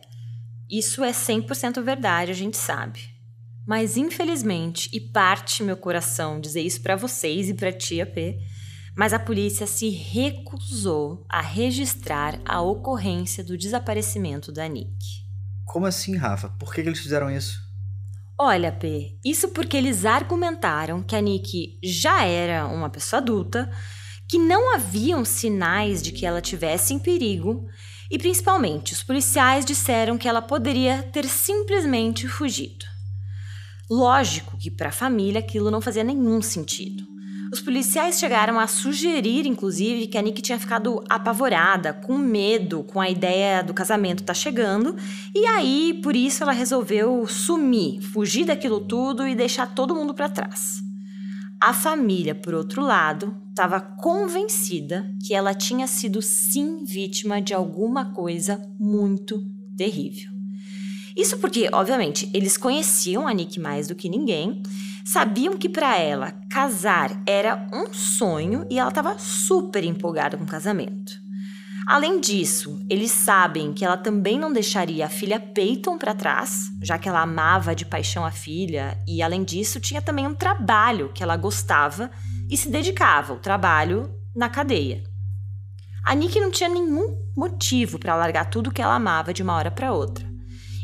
Isso 0.70 1.03
é 1.03 1.12
100% 1.12 1.84
verdade, 1.84 2.31
a 2.31 2.36
gente 2.36 2.58
sabe. 2.58 3.01
Mas 3.67 3.96
infelizmente, 3.96 4.89
e 4.91 5.00
parte 5.00 5.63
meu 5.63 5.77
coração 5.77 6.39
dizer 6.39 6.62
isso 6.62 6.81
para 6.81 6.96
vocês 6.96 7.50
e 7.50 7.53
para 7.53 7.72
tia 7.72 8.05
P, 8.05 8.39
mas 8.95 9.13
a 9.13 9.19
polícia 9.19 9.65
se 9.65 9.89
recusou 9.89 11.25
a 11.29 11.41
registrar 11.41 12.39
a 12.45 12.62
ocorrência 12.62 13.43
do 13.43 13.57
desaparecimento 13.57 14.51
da 14.51 14.67
Nick. 14.67 15.21
Como 15.65 15.86
assim, 15.86 16.15
Rafa? 16.15 16.50
Por 16.60 16.74
que, 16.74 16.81
que 16.83 16.89
eles 16.89 17.00
fizeram 17.00 17.31
isso? 17.31 17.62
Olha, 18.38 18.71
P, 18.71 19.17
isso 19.24 19.50
porque 19.50 19.77
eles 19.77 20.03
argumentaram 20.03 21.03
que 21.03 21.15
a 21.15 21.21
Nick 21.21 21.77
já 21.83 22.25
era 22.25 22.65
uma 22.65 22.89
pessoa 22.89 23.21
adulta, 23.21 23.71
que 24.27 24.38
não 24.38 24.74
haviam 24.74 25.24
sinais 25.24 26.01
de 26.01 26.12
que 26.12 26.25
ela 26.25 26.41
tivesse 26.41 26.93
em 26.93 27.00
perigo 27.00 27.67
e, 28.10 28.17
principalmente, 28.17 28.93
os 28.93 29.03
policiais 29.03 29.63
disseram 29.63 30.17
que 30.17 30.27
ela 30.27 30.41
poderia 30.41 31.03
ter 31.03 31.25
simplesmente 31.25 32.27
fugido. 32.27 32.86
Lógico 33.89 34.57
que 34.57 34.71
para 34.71 34.89
a 34.89 34.93
família 34.93 35.39
aquilo 35.39 35.69
não 35.69 35.81
fazia 35.81 36.03
nenhum 36.03 36.41
sentido. 36.41 37.05
Os 37.51 37.60
policiais 37.60 38.17
chegaram 38.17 38.58
a 38.58 38.65
sugerir, 38.65 39.46
inclusive, 39.46 40.08
que 40.08 40.17
a 40.17 40.22
Nick 40.22 40.41
tinha 40.41 40.58
ficado 40.58 41.03
apavorada, 41.10 41.91
com 41.91 42.17
medo, 42.17 42.81
com 42.81 43.01
a 43.01 43.10
ideia 43.10 43.62
do 43.62 43.74
casamento 43.74 44.24
tá 44.24 44.34
chegando, 44.34 44.96
e 45.36 45.46
aí, 45.46 46.00
por 46.01 46.15
isso, 46.15 46.43
ela 46.43 46.53
resolveu 46.53 47.27
sumir, 47.27 48.01
fugir 48.01 48.46
daquilo 48.46 48.79
tudo 48.79 49.27
e 49.27 49.36
deixar 49.36 49.67
todo 49.75 49.93
mundo 49.93 50.13
para 50.13 50.29
trás. 50.29 50.81
A 51.60 51.74
família, 51.74 52.34
por 52.34 52.53
outro 52.53 52.81
lado, 52.81 53.36
estava 53.50 53.81
convencida 53.81 55.13
que 55.27 55.34
ela 55.34 55.53
tinha 55.53 55.88
sido 55.88 56.22
sim 56.22 56.86
vítima 56.86 57.41
de 57.41 57.53
alguma 57.53 58.13
coisa 58.13 58.65
muito 58.79 59.43
terrível. 59.75 60.31
Isso 61.17 61.38
porque, 61.38 61.70
obviamente, 61.74 62.29
eles 62.34 62.55
conheciam 62.55 63.27
a 63.27 63.34
Nick 63.34 63.60
mais 63.60 63.89
do 63.89 63.96
que 63.96 64.08
ninguém, 64.08 64.63
sabiam 65.05 65.58
que 65.58 65.70
para 65.70 65.98
ela 65.98 66.34
casar 66.50 67.22
era 67.25 67.67
um 67.74 67.93
sonho 67.93 68.65
e 68.70 68.79
ela 68.79 68.89
estava 68.89 69.17
super 69.17 69.84
empolgada 69.84 70.38
com 70.38 70.43
o 70.43 70.48
casamento. 70.48 71.13
Além 71.88 72.20
disso, 72.22 72.79
eles 72.89 73.12
sabem 73.12 73.74
que 73.74 73.84
ela 73.84 73.98
também 73.98 74.39
não 74.39 74.53
deixaria 74.53 75.05
a 75.05 75.10
filha 75.10 75.39
Peyton 75.39 75.98
para 75.98 76.13
trás, 76.13 76.70
já 76.81 76.98
que 76.98 77.10
ela 77.10 77.22
amava 77.22 77.75
de 77.75 77.86
paixão 77.86 78.24
a 78.24 78.31
filha, 78.31 78.98
e 79.08 79.22
além 79.22 79.43
disso, 79.43 79.79
tinha 79.79 80.01
também 80.01 80.27
um 80.27 80.34
trabalho 80.34 81.12
que 81.13 81.24
ela 81.24 81.36
gostava 81.36 82.10
e 82.50 82.55
se 82.55 82.70
dedicava, 82.70 83.34
o 83.34 83.39
trabalho 83.39 84.13
na 84.36 84.48
cadeia. 84.48 85.03
A 86.05 86.15
Nick 86.15 86.39
não 86.39 86.51
tinha 86.51 86.70
nenhum 86.70 87.17
motivo 87.36 88.00
para 88.00 88.15
largar 88.15 88.50
tudo 88.50 88.72
que 88.72 88.81
ela 88.81 88.96
amava 88.96 89.34
de 89.34 89.43
uma 89.43 89.55
hora 89.55 89.72
para 89.72 89.91
outra 89.91 90.30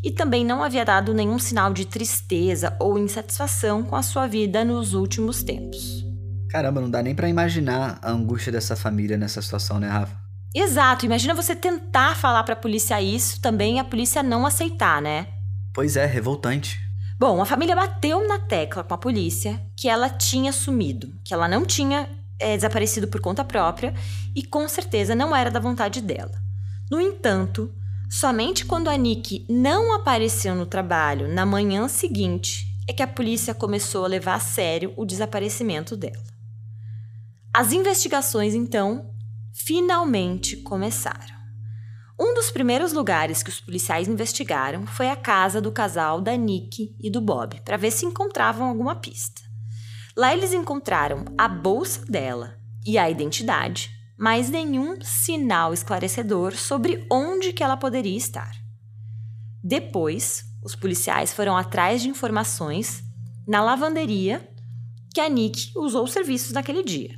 e 0.07 0.11
também 0.11 0.45
não 0.45 0.63
havia 0.63 0.85
dado 0.85 1.13
nenhum 1.13 1.37
sinal 1.37 1.73
de 1.73 1.85
tristeza 1.85 2.73
ou 2.79 2.97
insatisfação 2.97 3.83
com 3.83 3.93
a 3.93 4.01
sua 4.01 4.25
vida 4.25 4.63
nos 4.63 4.93
últimos 4.93 5.43
tempos. 5.43 6.01
Caramba, 6.49 6.79
não 6.79 6.89
dá 6.89 7.03
nem 7.03 7.13
para 7.13 7.27
imaginar 7.27 7.99
a 8.01 8.09
angústia 8.09 8.49
dessa 8.49 8.73
família 8.73 9.17
nessa 9.17 9.41
situação, 9.41 9.81
né, 9.81 9.89
Rafa? 9.89 10.15
Exato, 10.55 11.05
imagina 11.05 11.33
você 11.33 11.53
tentar 11.53 12.15
falar 12.15 12.41
para 12.43 12.53
a 12.53 12.57
polícia 12.57 13.01
isso, 13.01 13.41
também 13.41 13.81
a 13.81 13.83
polícia 13.83 14.23
não 14.23 14.45
aceitar, 14.45 15.01
né? 15.01 15.27
Pois 15.73 15.97
é, 15.97 16.05
revoltante. 16.05 16.79
Bom, 17.19 17.41
a 17.41 17.45
família 17.45 17.75
bateu 17.75 18.25
na 18.25 18.39
tecla 18.39 18.85
com 18.85 18.93
a 18.93 18.97
polícia 18.97 19.61
que 19.75 19.89
ela 19.89 20.09
tinha 20.09 20.53
sumido, 20.53 21.11
que 21.21 21.33
ela 21.33 21.49
não 21.49 21.65
tinha 21.65 22.07
é, 22.39 22.55
desaparecido 22.55 23.09
por 23.09 23.19
conta 23.19 23.43
própria 23.43 23.93
e 24.33 24.41
com 24.41 24.69
certeza 24.69 25.13
não 25.13 25.35
era 25.35 25.51
da 25.51 25.59
vontade 25.59 25.99
dela. 25.99 26.41
No 26.89 27.01
entanto, 27.01 27.73
Somente 28.09 28.65
quando 28.65 28.89
a 28.89 28.95
Nick 28.95 29.45
não 29.49 29.93
apareceu 29.93 30.55
no 30.55 30.65
trabalho 30.65 31.27
na 31.27 31.45
manhã 31.45 31.87
seguinte 31.89 32.65
é 32.87 32.93
que 32.93 33.03
a 33.03 33.07
polícia 33.07 33.53
começou 33.53 34.05
a 34.05 34.07
levar 34.07 34.35
a 34.35 34.39
sério 34.39 34.93
o 34.95 35.05
desaparecimento 35.05 35.97
dela. 35.97 36.23
As 37.53 37.73
investigações, 37.73 38.55
então, 38.55 39.13
finalmente 39.53 40.55
começaram. 40.57 41.35
Um 42.17 42.33
dos 42.33 42.49
primeiros 42.49 42.93
lugares 42.93 43.43
que 43.43 43.49
os 43.49 43.59
policiais 43.59 44.07
investigaram 44.07 44.87
foi 44.87 45.09
a 45.09 45.15
casa 45.15 45.59
do 45.59 45.71
casal 45.71 46.21
da 46.21 46.35
Nick 46.35 46.95
e 46.99 47.11
do 47.11 47.19
Bob, 47.19 47.59
para 47.61 47.77
ver 47.77 47.91
se 47.91 48.05
encontravam 48.05 48.67
alguma 48.67 48.95
pista. 48.95 49.41
Lá 50.15 50.33
eles 50.33 50.53
encontraram 50.53 51.25
a 51.37 51.47
bolsa 51.47 52.05
dela 52.05 52.57
e 52.85 52.97
a 52.97 53.09
identidade, 53.09 53.91
mas 54.17 54.49
nenhum 54.49 54.99
sinal 55.01 55.73
esclarecedor 55.73 56.55
sobre 56.55 57.05
onde 57.11 57.53
que 57.53 57.63
ela 57.63 57.77
poderia 57.77 58.17
estar. 58.17 58.51
Depois, 59.63 60.43
os 60.63 60.75
policiais 60.75 61.31
foram 61.33 61.55
atrás 61.55 62.01
de 62.01 62.09
informações 62.09 63.03
na 63.47 63.61
lavanderia 63.61 64.49
que 65.13 65.21
a 65.21 65.29
Nick 65.29 65.71
usou 65.75 66.03
os 66.03 66.11
serviços 66.11 66.51
naquele 66.51 66.83
dia. 66.83 67.15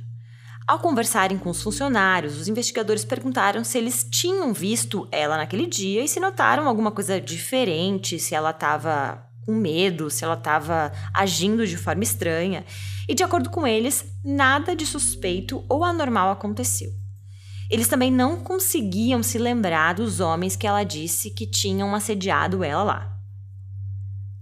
Ao 0.66 0.78
conversarem 0.78 1.38
com 1.38 1.50
os 1.50 1.62
funcionários, 1.62 2.36
os 2.36 2.46
investigadores 2.46 3.04
perguntaram 3.04 3.64
se 3.64 3.76
eles 3.76 4.06
tinham 4.08 4.52
visto 4.52 5.08
ela 5.10 5.36
naquele 5.36 5.66
dia 5.66 6.04
e 6.04 6.08
se 6.08 6.20
notaram 6.20 6.68
alguma 6.68 6.92
coisa 6.92 7.20
diferente, 7.20 8.18
se 8.18 8.34
ela 8.34 8.50
estava 8.50 9.29
com 9.50 9.54
medo, 9.56 10.08
se 10.08 10.24
ela 10.24 10.34
estava 10.34 10.92
agindo 11.12 11.66
de 11.66 11.76
forma 11.76 12.04
estranha. 12.04 12.64
E 13.08 13.14
de 13.14 13.24
acordo 13.24 13.50
com 13.50 13.66
eles, 13.66 14.04
nada 14.24 14.76
de 14.76 14.86
suspeito 14.86 15.64
ou 15.68 15.82
anormal 15.84 16.30
aconteceu. 16.30 16.90
Eles 17.68 17.88
também 17.88 18.12
não 18.12 18.40
conseguiam 18.40 19.22
se 19.22 19.38
lembrar 19.38 19.94
dos 19.94 20.20
homens 20.20 20.54
que 20.54 20.66
ela 20.66 20.84
disse 20.84 21.30
que 21.30 21.46
tinham 21.46 21.94
assediado 21.94 22.62
ela 22.62 22.82
lá. 22.84 23.16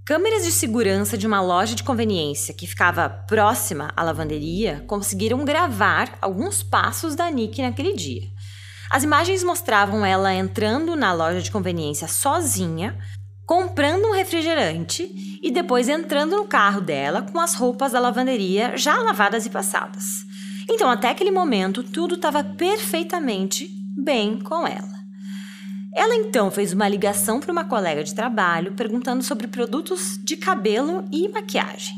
Câmeras 0.04 0.44
de 0.44 0.52
segurança 0.52 1.16
de 1.16 1.26
uma 1.26 1.40
loja 1.40 1.74
de 1.74 1.82
conveniência 1.82 2.54
que 2.54 2.66
ficava 2.66 3.08
próxima 3.08 3.92
à 3.96 4.02
lavanderia 4.02 4.84
conseguiram 4.86 5.44
gravar 5.44 6.18
alguns 6.20 6.62
passos 6.62 7.14
da 7.14 7.30
Nick 7.30 7.60
naquele 7.60 7.94
dia. 7.94 8.28
As 8.90 9.02
imagens 9.02 9.44
mostravam 9.44 10.04
ela 10.04 10.34
entrando 10.34 10.96
na 10.96 11.12
loja 11.12 11.42
de 11.42 11.50
conveniência 11.50 12.08
sozinha, 12.08 12.98
comprando 13.48 14.04
um 14.04 14.12
refrigerante 14.12 15.10
e 15.42 15.50
depois 15.50 15.88
entrando 15.88 16.36
no 16.36 16.44
carro 16.44 16.82
dela 16.82 17.22
com 17.22 17.40
as 17.40 17.54
roupas 17.54 17.92
da 17.92 17.98
lavanderia 17.98 18.76
já 18.76 18.94
lavadas 18.98 19.46
e 19.46 19.50
passadas. 19.50 20.26
Então, 20.68 20.90
até 20.90 21.08
aquele 21.08 21.30
momento, 21.30 21.82
tudo 21.82 22.16
estava 22.16 22.44
perfeitamente 22.44 23.66
bem 23.96 24.38
com 24.38 24.66
ela. 24.66 24.98
Ela 25.94 26.14
então 26.16 26.50
fez 26.50 26.74
uma 26.74 26.86
ligação 26.86 27.40
para 27.40 27.50
uma 27.50 27.64
colega 27.64 28.04
de 28.04 28.14
trabalho 28.14 28.74
perguntando 28.74 29.22
sobre 29.22 29.48
produtos 29.48 30.20
de 30.22 30.36
cabelo 30.36 31.06
e 31.10 31.26
maquiagem. 31.30 31.94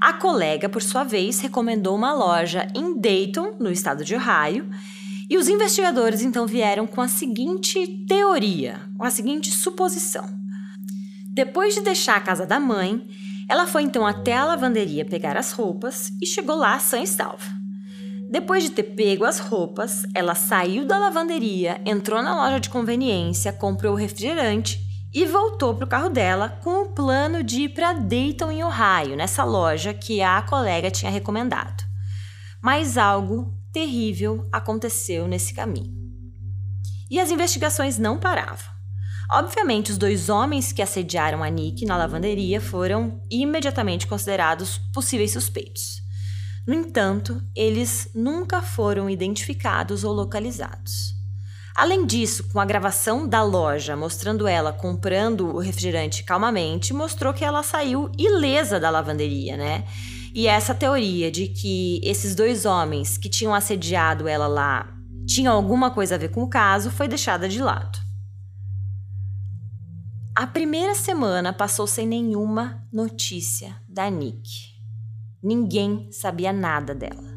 A 0.00 0.14
colega, 0.14 0.70
por 0.70 0.80
sua 0.80 1.04
vez, 1.04 1.38
recomendou 1.38 1.94
uma 1.94 2.14
loja 2.14 2.66
em 2.74 2.98
Dayton, 2.98 3.56
no 3.60 3.70
estado 3.70 4.02
de 4.02 4.14
Ohio, 4.14 4.66
e 5.28 5.36
os 5.36 5.48
investigadores 5.48 6.22
então 6.22 6.46
vieram 6.46 6.86
com 6.86 7.02
a 7.02 7.08
seguinte 7.08 8.06
teoria, 8.08 8.80
com 8.96 9.04
a 9.04 9.10
seguinte 9.10 9.50
suposição. 9.50 10.37
Depois 11.38 11.72
de 11.72 11.82
deixar 11.82 12.16
a 12.16 12.20
casa 12.20 12.44
da 12.44 12.58
mãe, 12.58 13.06
Ela 13.48 13.64
foi 13.64 13.82
então 13.84 14.04
até 14.04 14.36
a 14.36 14.44
lavanderia 14.44 15.04
pegar 15.04 15.36
as 15.36 15.52
roupas 15.52 16.10
e 16.20 16.26
chegou 16.26 16.56
lá 16.56 16.78
sã 16.80 17.00
e 17.00 17.06
salva. 17.06 17.46
Depois 18.28 18.64
de 18.64 18.70
ter 18.70 18.82
pego 18.82 19.24
as 19.24 19.38
roupas, 19.38 20.02
ela 20.14 20.34
saiu 20.34 20.84
da 20.84 20.98
lavanderia, 20.98 21.80
entrou 21.86 22.22
na 22.22 22.34
loja 22.34 22.58
de 22.58 22.68
conveniência, 22.68 23.52
comprou 23.52 23.94
refrigerante 23.94 24.80
e 25.14 25.24
voltou 25.24 25.74
para 25.74 25.84
o 25.84 25.88
carro 25.88 26.10
dela 26.10 26.58
com 26.62 26.82
o 26.82 26.88
plano 26.92 27.42
de 27.42 27.62
ir 27.62 27.68
para 27.68 27.92
Dayton, 27.92 28.50
em 28.50 28.64
Ohio, 28.64 29.16
nessa 29.16 29.44
loja 29.44 29.94
que 29.94 30.20
a 30.20 30.42
colega 30.42 30.90
tinha 30.90 31.10
recomendado. 31.10 31.84
Mas 32.60 32.98
algo 32.98 33.54
terrível 33.72 34.46
aconteceu 34.52 35.28
nesse 35.28 35.54
caminho. 35.54 35.96
E 37.08 37.18
as 37.18 37.30
investigações 37.30 37.96
não 37.96 38.18
paravam. 38.18 38.77
Obviamente, 39.30 39.90
os 39.90 39.98
dois 39.98 40.30
homens 40.30 40.72
que 40.72 40.80
assediaram 40.80 41.42
a 41.42 41.50
Nick 41.50 41.84
na 41.84 41.96
lavanderia 41.96 42.60
foram 42.60 43.20
imediatamente 43.30 44.06
considerados 44.06 44.78
possíveis 44.92 45.32
suspeitos. 45.32 46.00
No 46.66 46.72
entanto, 46.72 47.42
eles 47.54 48.10
nunca 48.14 48.62
foram 48.62 49.08
identificados 49.08 50.02
ou 50.02 50.12
localizados. 50.12 51.14
Além 51.74 52.04
disso, 52.06 52.48
com 52.52 52.58
a 52.58 52.64
gravação 52.64 53.28
da 53.28 53.42
loja 53.42 53.96
mostrando 53.96 54.48
ela 54.48 54.72
comprando 54.72 55.54
o 55.54 55.58
refrigerante 55.58 56.24
calmamente, 56.24 56.92
mostrou 56.92 57.32
que 57.32 57.44
ela 57.44 57.62
saiu 57.62 58.10
ilesa 58.18 58.80
da 58.80 58.90
lavanderia, 58.90 59.56
né? 59.56 59.84
E 60.34 60.46
essa 60.46 60.74
teoria 60.74 61.30
de 61.30 61.48
que 61.48 62.00
esses 62.02 62.34
dois 62.34 62.64
homens 62.64 63.16
que 63.16 63.28
tinham 63.28 63.54
assediado 63.54 64.26
ela 64.26 64.46
lá 64.46 64.92
tinham 65.26 65.54
alguma 65.54 65.90
coisa 65.90 66.16
a 66.16 66.18
ver 66.18 66.30
com 66.30 66.42
o 66.42 66.48
caso 66.48 66.90
foi 66.90 67.06
deixada 67.06 67.48
de 67.48 67.62
lado. 67.62 67.97
A 70.38 70.46
primeira 70.46 70.94
semana 70.94 71.52
passou 71.52 71.84
sem 71.84 72.06
nenhuma 72.06 72.86
notícia 72.92 73.74
da 73.88 74.08
Nick. 74.08 74.48
Ninguém 75.42 76.12
sabia 76.12 76.52
nada 76.52 76.94
dela. 76.94 77.36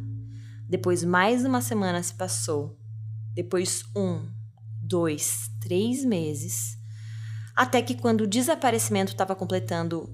Depois, 0.69 1.03
mais 1.03 1.43
uma 1.43 1.61
semana 1.61 2.03
se 2.03 2.13
passou. 2.13 2.77
Depois, 3.33 3.83
um, 3.95 4.29
dois, 4.83 5.49
três 5.59 6.05
meses. 6.05 6.77
Até 7.55 7.81
que, 7.81 7.95
quando 7.95 8.21
o 8.21 8.27
desaparecimento 8.27 9.13
estava 9.13 9.35
completando 9.35 10.07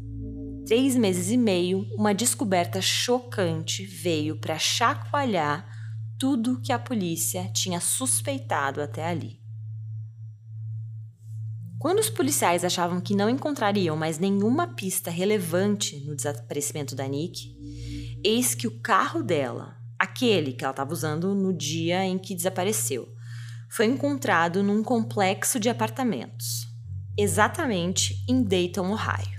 três 0.65 0.95
meses 0.95 1.29
e 1.29 1.35
meio, 1.35 1.85
uma 1.93 2.13
descoberta 2.13 2.79
chocante 2.79 3.85
veio 3.85 4.39
para 4.39 4.57
chacoalhar 4.57 5.67
tudo 6.17 6.61
que 6.61 6.71
a 6.71 6.79
polícia 6.79 7.51
tinha 7.51 7.81
suspeitado 7.81 8.81
até 8.81 9.05
ali. 9.05 9.45
Quando 11.79 11.99
os 11.99 12.09
policiais 12.09 12.65
achavam 12.65 12.99
que 12.99 13.15
não 13.15 13.29
encontrariam 13.29 13.95
mais 13.95 14.17
nenhuma 14.17 14.67
pista 14.67 15.11
relevante 15.11 16.03
no 16.05 16.15
desaparecimento 16.15 16.95
da 16.95 17.07
Nick, 17.07 17.55
eis 18.23 18.55
que 18.55 18.67
o 18.67 18.79
carro 18.79 19.21
dela, 19.21 19.77
aquele 19.99 20.53
que 20.53 20.63
ela 20.63 20.71
estava 20.71 20.91
usando 20.91 21.35
no 21.35 21.53
dia 21.53 22.03
em 22.03 22.17
que 22.17 22.33
desapareceu, 22.33 23.07
foi 23.69 23.85
encontrado 23.85 24.63
num 24.63 24.81
complexo 24.81 25.59
de 25.59 25.69
apartamentos, 25.69 26.67
exatamente 27.15 28.15
em 28.27 28.43
Dayton, 28.43 28.91
Ohio. 28.91 29.37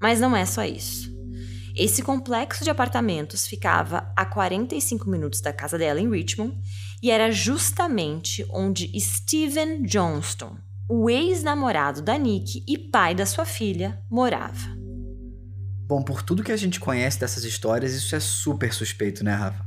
Mas 0.00 0.20
não 0.20 0.36
é 0.36 0.44
só 0.44 0.62
isso. 0.62 1.16
Esse 1.74 2.02
complexo 2.02 2.64
de 2.64 2.70
apartamentos 2.70 3.46
ficava 3.46 4.12
a 4.16 4.26
45 4.26 5.08
minutos 5.08 5.40
da 5.40 5.52
casa 5.52 5.78
dela 5.78 6.00
em 6.00 6.10
Richmond 6.10 6.58
e 7.02 7.10
era 7.10 7.30
justamente 7.30 8.46
onde 8.50 8.90
Steven 8.98 9.82
Johnston, 9.82 10.56
o 10.88 11.10
ex-namorado 11.10 12.02
da 12.02 12.16
Nick 12.16 12.64
e 12.66 12.78
pai 12.78 13.14
da 13.14 13.26
sua 13.26 13.44
filha, 13.44 14.00
morava. 14.10 14.76
Bom, 15.86 16.02
por 16.02 16.22
tudo 16.22 16.42
que 16.42 16.52
a 16.52 16.56
gente 16.56 16.80
conhece 16.80 17.20
dessas 17.20 17.44
histórias, 17.44 17.92
isso 17.94 18.14
é 18.14 18.20
super 18.20 18.72
suspeito, 18.72 19.24
né, 19.24 19.34
Rafa? 19.34 19.64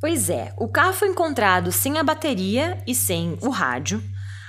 Pois 0.00 0.30
é, 0.30 0.54
o 0.56 0.68
carro 0.68 0.94
foi 0.94 1.08
encontrado 1.08 1.70
sem 1.70 1.98
a 1.98 2.02
bateria 2.02 2.82
e 2.86 2.94
sem 2.94 3.36
o 3.42 3.50
rádio, 3.50 4.02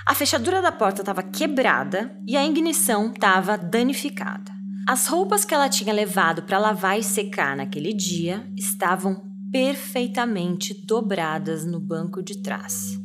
a 0.04 0.14
fechadura 0.14 0.60
da 0.60 0.72
porta 0.72 1.02
estava 1.02 1.22
quebrada 1.22 2.16
e 2.26 2.36
a 2.36 2.44
ignição 2.44 3.12
estava 3.12 3.56
danificada. 3.56 4.50
As 4.88 5.06
roupas 5.06 5.44
que 5.44 5.54
ela 5.54 5.68
tinha 5.68 5.92
levado 5.92 6.42
para 6.42 6.58
lavar 6.58 6.98
e 6.98 7.04
secar 7.04 7.56
naquele 7.56 7.92
dia 7.92 8.44
estavam 8.56 9.22
perfeitamente 9.52 10.74
dobradas 10.86 11.64
no 11.64 11.78
banco 11.78 12.22
de 12.22 12.42
trás. 12.42 12.98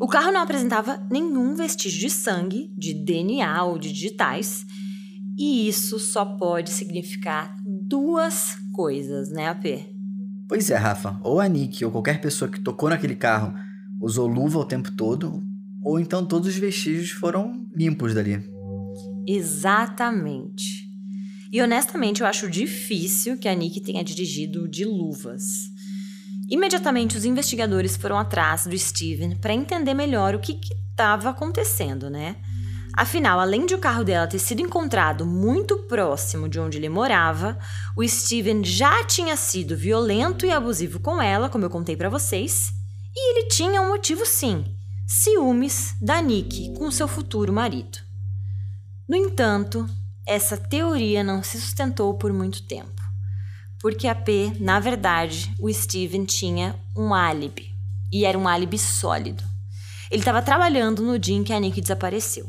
O 0.00 0.08
carro 0.08 0.32
não 0.32 0.42
apresentava 0.42 1.00
nenhum 1.10 1.54
vestígio 1.54 2.00
de 2.00 2.10
sangue, 2.10 2.72
de 2.76 2.92
DNA 2.94 3.64
ou 3.64 3.78
de 3.78 3.92
digitais, 3.92 4.66
e 5.36 5.68
isso 5.68 5.98
só 5.98 6.24
pode 6.24 6.70
significar 6.70 7.56
duas 7.64 8.56
coisas, 8.72 9.30
né, 9.30 9.48
AP? 9.48 9.86
Pois 10.48 10.70
é, 10.70 10.76
Rafa. 10.76 11.18
Ou 11.22 11.40
a 11.40 11.48
Nick 11.48 11.84
ou 11.84 11.90
qualquer 11.90 12.20
pessoa 12.20 12.50
que 12.50 12.60
tocou 12.60 12.88
naquele 12.88 13.16
carro 13.16 13.54
usou 14.00 14.26
luva 14.26 14.58
o 14.58 14.64
tempo 14.64 14.92
todo, 14.92 15.42
ou 15.82 15.98
então 15.98 16.24
todos 16.24 16.48
os 16.48 16.56
vestígios 16.56 17.10
foram 17.10 17.66
limpos 17.74 18.14
dali. 18.14 18.44
Exatamente. 19.26 20.84
E 21.50 21.62
honestamente, 21.62 22.20
eu 22.20 22.26
acho 22.26 22.50
difícil 22.50 23.38
que 23.38 23.48
a 23.48 23.54
Nick 23.54 23.80
tenha 23.80 24.02
dirigido 24.02 24.68
de 24.68 24.84
luvas. 24.84 25.73
Imediatamente, 26.48 27.16
os 27.16 27.24
investigadores 27.24 27.96
foram 27.96 28.18
atrás 28.18 28.66
do 28.66 28.78
Steven 28.78 29.36
para 29.36 29.54
entender 29.54 29.94
melhor 29.94 30.34
o 30.34 30.38
que 30.38 30.60
estava 30.90 31.30
acontecendo, 31.30 32.10
né? 32.10 32.36
Afinal, 32.96 33.40
além 33.40 33.66
de 33.66 33.74
o 33.74 33.78
carro 33.78 34.04
dela 34.04 34.26
ter 34.26 34.38
sido 34.38 34.60
encontrado 34.60 35.26
muito 35.26 35.78
próximo 35.88 36.48
de 36.48 36.60
onde 36.60 36.78
ele 36.78 36.88
morava, 36.88 37.58
o 37.96 38.06
Steven 38.06 38.62
já 38.62 39.02
tinha 39.04 39.36
sido 39.36 39.76
violento 39.76 40.46
e 40.46 40.50
abusivo 40.52 41.00
com 41.00 41.20
ela, 41.20 41.48
como 41.48 41.64
eu 41.64 41.70
contei 41.70 41.96
para 41.96 42.08
vocês, 42.08 42.72
e 43.14 43.30
ele 43.32 43.48
tinha 43.48 43.82
um 43.82 43.88
motivo 43.88 44.24
sim: 44.24 44.64
ciúmes 45.08 45.96
da 46.00 46.22
Nick 46.22 46.72
com 46.74 46.90
seu 46.90 47.08
futuro 47.08 47.52
marido. 47.52 47.98
No 49.08 49.16
entanto, 49.16 49.88
essa 50.26 50.56
teoria 50.56 51.24
não 51.24 51.42
se 51.42 51.60
sustentou 51.60 52.14
por 52.14 52.32
muito 52.32 52.62
tempo 52.62 53.03
porque 53.84 54.08
a 54.08 54.14
P, 54.14 54.50
na 54.60 54.80
verdade, 54.80 55.54
o 55.60 55.70
Steven 55.70 56.24
tinha 56.24 56.74
um 56.96 57.12
álibi. 57.12 57.70
E 58.10 58.24
era 58.24 58.38
um 58.38 58.48
álibi 58.48 58.78
sólido. 58.78 59.44
Ele 60.10 60.22
estava 60.22 60.40
trabalhando 60.40 61.02
no 61.02 61.18
dia 61.18 61.36
em 61.36 61.44
que 61.44 61.52
a 61.52 61.60
Nick 61.60 61.82
desapareceu. 61.82 62.48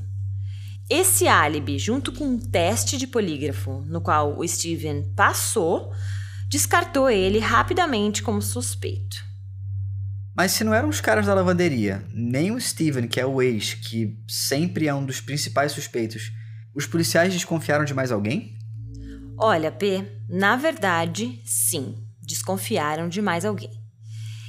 Esse 0.89 1.27
álibi, 1.27 1.77
junto 1.77 2.13
com 2.13 2.23
um 2.23 2.39
teste 2.39 2.97
de 2.97 3.05
polígrafo 3.05 3.83
no 3.85 3.99
qual 3.99 4.39
o 4.39 4.47
Steven 4.47 5.11
passou, 5.13 5.91
descartou 6.47 7.09
ele 7.09 7.39
rapidamente 7.39 8.23
como 8.23 8.41
suspeito. 8.41 9.17
Mas 10.33 10.53
se 10.53 10.63
não 10.63 10.73
eram 10.73 10.87
os 10.87 11.01
caras 11.01 11.25
da 11.25 11.33
lavanderia, 11.33 12.05
nem 12.13 12.51
o 12.51 12.61
Steven, 12.61 13.09
que 13.09 13.19
é 13.19 13.25
o 13.25 13.41
ex, 13.41 13.73
que 13.73 14.17
sempre 14.25 14.87
é 14.87 14.93
um 14.93 15.05
dos 15.05 15.19
principais 15.19 15.73
suspeitos, 15.73 16.31
os 16.73 16.87
policiais 16.87 17.33
desconfiaram 17.33 17.83
de 17.83 17.93
mais 17.93 18.09
alguém? 18.09 18.55
Olha, 19.37 19.71
P, 19.71 20.05
na 20.29 20.55
verdade, 20.55 21.41
sim, 21.45 21.95
desconfiaram 22.21 23.09
de 23.09 23.21
mais 23.21 23.43
alguém. 23.43 23.71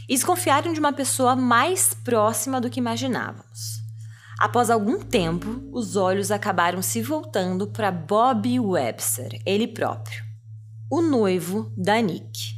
E 0.08 0.14
desconfiaram 0.14 0.72
de 0.72 0.78
uma 0.78 0.92
pessoa 0.92 1.34
mais 1.34 1.92
próxima 1.92 2.60
do 2.60 2.70
que 2.70 2.78
imaginávamos. 2.78 3.76
Após 4.38 4.70
algum 4.70 5.00
tempo, 5.00 5.60
os 5.72 5.96
olhos 5.96 6.30
acabaram 6.30 6.82
se 6.82 7.02
voltando 7.02 7.66
para 7.66 7.90
Bob 7.90 8.60
Webster, 8.60 9.40
ele 9.44 9.66
próprio, 9.66 10.22
o 10.90 11.00
noivo 11.00 11.72
da 11.76 12.00
Nick. 12.00 12.54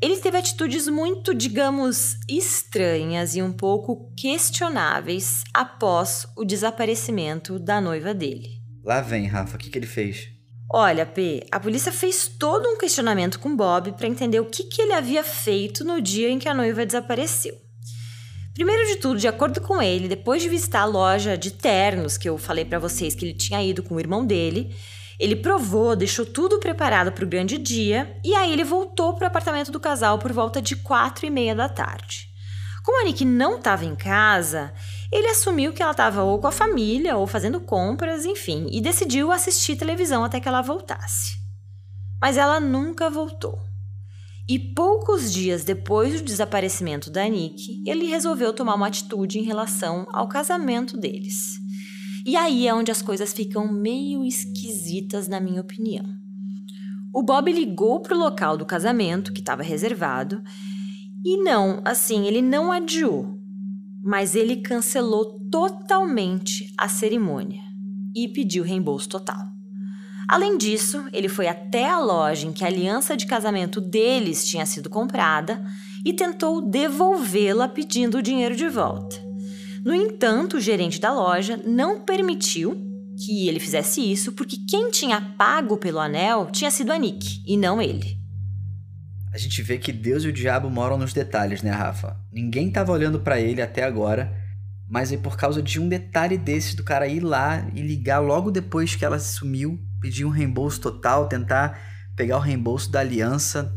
Ele 0.00 0.16
teve 0.18 0.38
atitudes 0.38 0.86
muito, 0.86 1.34
digamos, 1.34 2.16
estranhas 2.28 3.34
e 3.34 3.42
um 3.42 3.52
pouco 3.52 4.14
questionáveis 4.16 5.42
após 5.52 6.26
o 6.36 6.44
desaparecimento 6.44 7.58
da 7.58 7.80
noiva 7.80 8.14
dele. 8.14 8.62
Lá 8.84 9.00
vem, 9.00 9.26
Rafa, 9.26 9.56
o 9.56 9.58
que, 9.58 9.68
que 9.68 9.76
ele 9.76 9.86
fez? 9.86 10.37
Olha, 10.70 11.06
P, 11.06 11.46
a 11.50 11.58
polícia 11.58 11.90
fez 11.90 12.28
todo 12.28 12.68
um 12.68 12.76
questionamento 12.76 13.40
com 13.40 13.56
Bob 13.56 13.92
para 13.92 14.06
entender 14.06 14.38
o 14.38 14.44
que, 14.44 14.64
que 14.64 14.82
ele 14.82 14.92
havia 14.92 15.24
feito 15.24 15.82
no 15.82 15.98
dia 15.98 16.28
em 16.28 16.38
que 16.38 16.48
a 16.48 16.52
noiva 16.52 16.84
desapareceu. 16.84 17.58
Primeiro 18.52 18.86
de 18.86 18.96
tudo, 18.96 19.18
de 19.18 19.28
acordo 19.28 19.62
com 19.62 19.80
ele, 19.80 20.08
depois 20.08 20.42
de 20.42 20.48
visitar 20.48 20.80
a 20.80 20.84
loja 20.84 21.38
de 21.38 21.52
ternos 21.52 22.18
que 22.18 22.28
eu 22.28 22.36
falei 22.36 22.66
para 22.66 22.78
vocês 22.78 23.14
que 23.14 23.24
ele 23.24 23.32
tinha 23.32 23.62
ido 23.64 23.82
com 23.82 23.94
o 23.94 24.00
irmão 24.00 24.26
dele, 24.26 24.76
ele 25.18 25.36
provou, 25.36 25.96
deixou 25.96 26.26
tudo 26.26 26.58
preparado 26.58 27.12
para 27.12 27.24
o 27.24 27.28
grande 27.28 27.56
dia 27.56 28.18
e 28.22 28.34
aí 28.34 28.52
ele 28.52 28.64
voltou 28.64 29.14
para 29.14 29.24
o 29.24 29.28
apartamento 29.28 29.72
do 29.72 29.80
casal 29.80 30.18
por 30.18 30.32
volta 30.32 30.60
de 30.60 30.76
quatro 30.76 31.24
e 31.24 31.30
meia 31.30 31.54
da 31.54 31.68
tarde. 31.68 32.28
Como 32.84 33.00
a 33.00 33.04
Nick 33.04 33.24
não 33.24 33.56
estava 33.56 33.84
em 33.84 33.94
casa, 33.94 34.72
ele 35.10 35.28
assumiu 35.28 35.72
que 35.72 35.82
ela 35.82 35.92
estava 35.92 36.22
ou 36.22 36.38
com 36.38 36.46
a 36.46 36.52
família 36.52 37.16
ou 37.16 37.26
fazendo 37.26 37.60
compras, 37.60 38.26
enfim, 38.26 38.66
e 38.70 38.80
decidiu 38.80 39.32
assistir 39.32 39.76
televisão 39.76 40.22
até 40.22 40.38
que 40.38 40.48
ela 40.48 40.60
voltasse. 40.60 41.38
Mas 42.20 42.36
ela 42.36 42.60
nunca 42.60 43.08
voltou. 43.08 43.58
E 44.48 44.58
poucos 44.58 45.32
dias 45.32 45.62
depois 45.64 46.20
do 46.20 46.24
desaparecimento 46.24 47.10
da 47.10 47.26
Nick, 47.28 47.82
ele 47.86 48.06
resolveu 48.06 48.52
tomar 48.52 48.74
uma 48.74 48.86
atitude 48.86 49.38
em 49.38 49.42
relação 49.42 50.06
ao 50.10 50.28
casamento 50.28 50.96
deles. 50.96 51.58
E 52.24 52.36
aí 52.36 52.66
é 52.66 52.74
onde 52.74 52.90
as 52.90 53.00
coisas 53.00 53.32
ficam 53.32 53.70
meio 53.70 54.24
esquisitas, 54.24 55.28
na 55.28 55.40
minha 55.40 55.60
opinião. 55.60 56.04
o 57.14 57.22
Bob 57.22 57.50
ligou 57.50 58.00
para 58.00 58.14
o 58.14 58.18
local 58.18 58.56
do 58.56 58.66
casamento 58.66 59.32
que 59.32 59.40
estava 59.40 59.62
reservado 59.62 60.42
e 61.24 61.42
não, 61.42 61.80
assim, 61.84 62.26
ele 62.26 62.40
não 62.40 62.70
adiou, 62.70 63.37
mas 64.02 64.34
ele 64.34 64.56
cancelou 64.56 65.38
totalmente 65.50 66.72
a 66.76 66.88
cerimônia 66.88 67.62
e 68.14 68.28
pediu 68.28 68.64
reembolso 68.64 69.08
total. 69.08 69.48
Além 70.28 70.58
disso, 70.58 71.04
ele 71.12 71.28
foi 71.28 71.48
até 71.48 71.88
a 71.88 71.98
loja 71.98 72.46
em 72.46 72.52
que 72.52 72.62
a 72.62 72.66
aliança 72.66 73.16
de 73.16 73.26
casamento 73.26 73.80
deles 73.80 74.46
tinha 74.46 74.66
sido 74.66 74.90
comprada 74.90 75.64
e 76.04 76.12
tentou 76.12 76.60
devolvê-la 76.60 77.66
pedindo 77.66 78.18
o 78.18 78.22
dinheiro 78.22 78.54
de 78.54 78.68
volta. 78.68 79.16
No 79.84 79.94
entanto, 79.94 80.58
o 80.58 80.60
gerente 80.60 81.00
da 81.00 81.12
loja 81.12 81.58
não 81.64 82.00
permitiu 82.00 82.76
que 83.24 83.48
ele 83.48 83.58
fizesse 83.58 84.00
isso 84.00 84.32
porque 84.32 84.58
quem 84.68 84.90
tinha 84.90 85.34
pago 85.38 85.78
pelo 85.78 85.98
anel 85.98 86.48
tinha 86.52 86.70
sido 86.70 86.92
a 86.92 86.98
Nick 86.98 87.42
e 87.46 87.56
não 87.56 87.80
ele. 87.80 88.17
A 89.38 89.40
gente 89.40 89.62
vê 89.62 89.78
que 89.78 89.92
Deus 89.92 90.24
e 90.24 90.28
o 90.28 90.32
diabo 90.32 90.68
moram 90.68 90.98
nos 90.98 91.12
detalhes, 91.12 91.62
né, 91.62 91.70
Rafa? 91.70 92.16
Ninguém 92.32 92.72
tava 92.72 92.90
olhando 92.90 93.20
para 93.20 93.38
ele 93.38 93.62
até 93.62 93.84
agora, 93.84 94.36
mas 94.90 95.12
aí 95.12 95.16
por 95.16 95.36
causa 95.36 95.62
de 95.62 95.78
um 95.78 95.88
detalhe 95.88 96.36
desses 96.36 96.74
do 96.74 96.82
cara 96.82 97.06
ir 97.06 97.20
lá 97.20 97.64
e 97.72 97.80
ligar 97.80 98.18
logo 98.18 98.50
depois 98.50 98.96
que 98.96 99.04
ela 99.04 99.16
sumiu, 99.20 99.78
pedir 100.00 100.24
um 100.24 100.28
reembolso 100.28 100.80
total, 100.80 101.28
tentar 101.28 101.78
pegar 102.16 102.38
o 102.38 102.40
reembolso 102.40 102.90
da 102.90 102.98
aliança, 102.98 103.72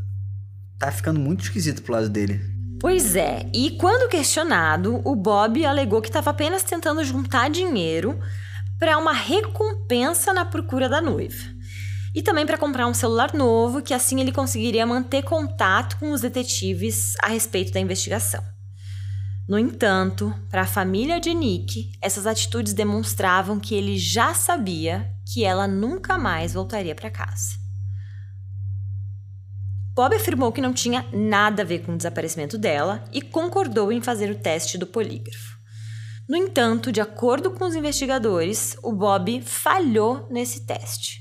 tá 0.80 0.92
ficando 0.92 1.20
muito 1.20 1.44
esquisito 1.44 1.84
pro 1.84 1.94
lado 1.94 2.10
dele. 2.10 2.42
Pois 2.80 3.16
é, 3.16 3.48
e 3.54 3.78
quando 3.78 4.10
questionado, 4.10 5.00
o 5.06 5.16
Bob 5.16 5.64
alegou 5.64 6.02
que 6.02 6.10
estava 6.10 6.32
apenas 6.32 6.64
tentando 6.64 7.04
juntar 7.04 7.52
dinheiro 7.52 8.20
para 8.80 8.98
uma 8.98 9.14
recompensa 9.14 10.34
na 10.34 10.44
procura 10.44 10.90
da 10.90 11.00
noiva. 11.00 11.61
E 12.14 12.22
também 12.22 12.46
para 12.46 12.58
comprar 12.58 12.88
um 12.88 12.94
celular 12.94 13.34
novo, 13.34 13.82
que 13.82 13.94
assim 13.94 14.20
ele 14.20 14.32
conseguiria 14.32 14.86
manter 14.86 15.24
contato 15.24 15.98
com 15.98 16.12
os 16.12 16.22
detetives 16.22 17.16
a 17.22 17.28
respeito 17.28 17.72
da 17.72 17.80
investigação. 17.80 18.44
No 19.48 19.58
entanto, 19.58 20.34
para 20.50 20.62
a 20.62 20.68
família 20.68 21.20
de 21.20 21.34
Nick, 21.34 21.92
essas 22.02 22.28
atitudes 22.28 22.74
demonstravam 22.74 23.60
que 23.60 23.76
ele 23.76 23.98
já 23.98 24.34
sabia 24.34 25.12
que 25.26 25.44
ela 25.44 25.68
nunca 25.68 26.18
mais 26.18 26.54
voltaria 26.54 26.96
para 26.96 27.10
casa. 27.10 27.60
Bob 29.94 30.16
afirmou 30.16 30.52
que 30.52 30.62
não 30.62 30.74
tinha 30.74 31.06
nada 31.12 31.64
a 31.64 31.66
ver 31.66 31.80
com 31.80 31.94
o 31.94 31.98
desaparecimento 31.98 32.58
dela 32.58 33.04
e 33.12 33.22
concordou 33.22 33.92
em 33.92 34.02
fazer 34.02 34.32
o 34.32 34.36
teste 34.36 34.78
do 34.78 34.88
polígrafo. 34.88 35.58
No 36.30 36.38
entanto, 36.38 36.92
de 36.92 37.02
acordo 37.02 37.52
com 37.52 37.66
os 37.66 37.76
investigadores, 37.76 38.78
o 38.82 38.94
Bob 38.94 39.42
falhou 39.42 40.28
nesse 40.32 40.66
teste. 40.66 41.21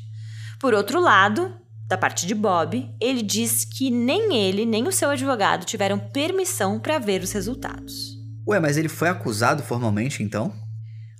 Por 0.60 0.74
outro 0.74 1.00
lado, 1.00 1.54
da 1.88 1.96
parte 1.96 2.26
de 2.26 2.34
Bob, 2.34 2.94
ele 3.00 3.22
diz 3.22 3.64
que 3.64 3.90
nem 3.90 4.36
ele 4.36 4.66
nem 4.66 4.86
o 4.86 4.92
seu 4.92 5.08
advogado 5.08 5.64
tiveram 5.64 5.98
permissão 5.98 6.78
para 6.78 6.98
ver 6.98 7.22
os 7.22 7.32
resultados. 7.32 8.10
Ué, 8.46 8.60
mas 8.60 8.76
ele 8.76 8.88
foi 8.88 9.08
acusado 9.08 9.62
formalmente 9.62 10.22
então? 10.22 10.52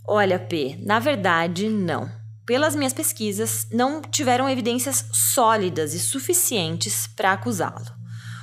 Olha, 0.07 0.39
P, 0.39 0.79
na 0.85 0.99
verdade, 0.99 1.71
não. 1.71 2.11
Pelas 2.45 2.77
minhas 2.77 2.93
pesquisas, 2.93 3.67
não 3.73 4.03
tiveram 4.03 4.49
evidências 4.49 5.07
sólidas 5.11 5.95
e 5.95 5.99
suficientes 5.99 7.07
para 7.07 7.33
acusá-lo. 7.33 7.87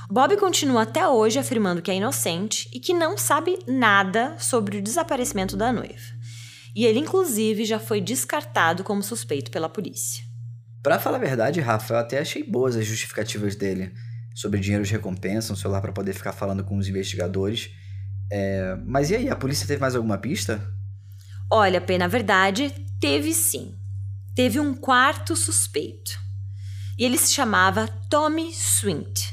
Bob 0.09 0.35
continua 0.37 0.81
até 0.81 1.07
hoje 1.07 1.37
afirmando 1.37 1.81
que 1.81 1.91
é 1.91 1.95
inocente 1.95 2.67
e 2.73 2.79
que 2.79 2.93
não 2.93 3.17
sabe 3.17 3.59
nada 3.67 4.35
sobre 4.39 4.77
o 4.77 4.81
desaparecimento 4.81 5.55
da 5.55 5.71
noiva. 5.71 6.17
E 6.75 6.85
ele, 6.85 6.99
inclusive, 6.99 7.65
já 7.65 7.77
foi 7.77 8.01
descartado 8.01 8.83
como 8.83 9.03
suspeito 9.03 9.51
pela 9.51 9.69
polícia. 9.69 10.26
Para 10.87 10.99
falar 10.99 11.17
a 11.17 11.19
verdade, 11.19 11.59
Rafa, 11.59 11.95
eu 11.95 11.97
até 11.97 12.17
achei 12.17 12.41
boas 12.41 12.77
as 12.77 12.85
justificativas 12.85 13.57
dele 13.57 13.91
sobre 14.33 14.57
dinheiro 14.57 14.85
de 14.85 14.91
recompensa, 14.93 15.51
um 15.51 15.55
celular 15.57 15.81
para 15.81 15.91
poder 15.91 16.13
ficar 16.13 16.31
falando 16.31 16.63
com 16.63 16.77
os 16.77 16.87
investigadores. 16.87 17.71
É... 18.31 18.73
Mas 18.85 19.09
e 19.09 19.17
aí, 19.17 19.29
a 19.29 19.35
polícia 19.35 19.67
teve 19.67 19.81
mais 19.81 19.97
alguma 19.97 20.17
pista? 20.17 20.65
Olha, 21.51 21.81
P, 21.81 21.97
na 21.97 22.07
verdade, 22.07 22.73
teve 23.01 23.33
sim. 23.33 23.75
Teve 24.33 24.61
um 24.61 24.73
quarto 24.73 25.35
suspeito. 25.35 26.17
E 26.97 27.03
ele 27.03 27.17
se 27.17 27.33
chamava 27.33 27.89
Tommy 28.09 28.53
Swint. 28.53 29.25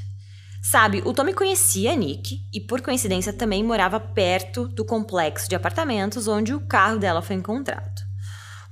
Sabe, 0.61 1.03
o 1.05 1.15
Tommy 1.15 1.33
conhecia 1.33 1.95
Nick 1.95 2.49
e, 2.53 2.61
por 2.61 2.81
coincidência, 2.83 3.33
também 3.33 3.63
morava 3.63 4.01
perto 4.01 4.67
do 4.67 4.85
complexo 4.85 5.49
de 5.49 5.55
apartamentos 5.55 6.27
onde 6.27 6.53
o 6.53 6.67
carro 6.67 6.99
dela 6.99 7.23
foi 7.23 7.37
encontrado. 7.37 8.04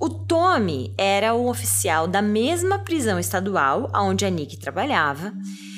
O 0.02 0.10
Tommy 0.10 0.92
era 0.98 1.32
o 1.32 1.48
oficial 1.48 2.08
da 2.08 2.20
mesma 2.20 2.76
prisão 2.76 3.20
estadual 3.20 3.88
onde 3.94 4.24
a 4.24 4.30
Nick 4.30 4.58
trabalhava, 4.58 5.32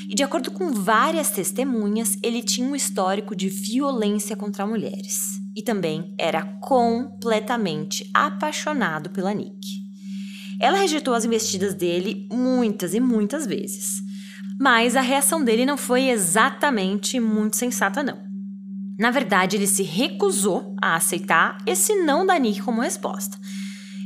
e, 0.08 0.14
de 0.14 0.22
acordo 0.22 0.50
com 0.50 0.72
várias 0.72 1.28
testemunhas, 1.28 2.16
ele 2.22 2.42
tinha 2.42 2.66
um 2.66 2.74
histórico 2.74 3.36
de 3.36 3.50
violência 3.50 4.34
contra 4.34 4.66
mulheres. 4.66 5.38
E 5.54 5.60
também 5.60 6.14
era 6.18 6.42
completamente 6.62 8.08
apaixonado 8.14 9.10
pela 9.10 9.34
Nick. 9.34 9.82
Ela 10.58 10.78
rejeitou 10.78 11.12
as 11.12 11.26
investidas 11.26 11.74
dele 11.74 12.26
muitas 12.32 12.94
e 12.94 13.00
muitas 13.00 13.44
vezes. 13.44 14.00
Mas 14.58 14.96
a 14.96 15.02
reação 15.02 15.44
dele 15.44 15.66
não 15.66 15.76
foi 15.76 16.08
exatamente 16.08 17.20
muito 17.20 17.56
sensata, 17.56 18.02
não. 18.02 18.24
Na 18.98 19.10
verdade, 19.10 19.56
ele 19.56 19.66
se 19.66 19.82
recusou 19.82 20.74
a 20.80 20.96
aceitar 20.96 21.58
esse 21.66 21.94
não 21.96 22.24
da 22.24 22.38
Nick 22.38 22.62
como 22.62 22.80
resposta. 22.80 23.36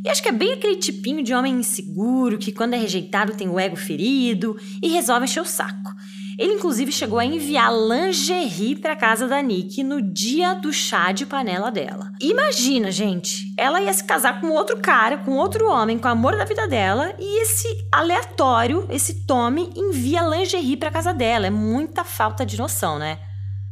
E 0.04 0.08
acho 0.08 0.22
que 0.22 0.28
é 0.28 0.32
bem 0.32 0.52
aquele 0.52 0.76
tipinho 0.76 1.22
de 1.22 1.34
homem 1.34 1.54
inseguro 1.54 2.38
que, 2.38 2.52
quando 2.52 2.74
é 2.74 2.78
rejeitado, 2.78 3.34
tem 3.34 3.48
o 3.48 3.58
ego 3.58 3.76
ferido 3.76 4.56
e 4.82 4.88
resolve 4.88 5.24
encher 5.24 5.42
o 5.42 5.46
saco. 5.46 5.92
Ele, 6.38 6.52
inclusive, 6.52 6.92
chegou 6.92 7.18
a 7.18 7.24
enviar 7.24 7.72
lingerie 7.72 8.76
para 8.76 8.94
casa 8.94 9.26
da 9.26 9.42
Nick 9.42 9.82
no 9.82 10.00
dia 10.00 10.54
do 10.54 10.72
chá 10.72 11.10
de 11.10 11.26
panela 11.26 11.68
dela. 11.68 12.12
Imagina, 12.20 12.92
gente, 12.92 13.52
ela 13.58 13.80
ia 13.82 13.92
se 13.92 14.04
casar 14.04 14.40
com 14.40 14.50
outro 14.50 14.76
cara, 14.76 15.18
com 15.18 15.32
outro 15.32 15.68
homem, 15.68 15.98
com 15.98 16.06
o 16.06 16.10
amor 16.12 16.36
da 16.36 16.44
vida 16.44 16.68
dela, 16.68 17.12
e 17.18 17.42
esse 17.42 17.66
aleatório, 17.92 18.86
esse 18.88 19.26
Tommy, 19.26 19.72
envia 19.76 20.22
lingerie 20.22 20.76
para 20.76 20.92
casa 20.92 21.12
dela. 21.12 21.48
É 21.48 21.50
muita 21.50 22.04
falta 22.04 22.46
de 22.46 22.56
noção, 22.56 23.00
né? 23.00 23.18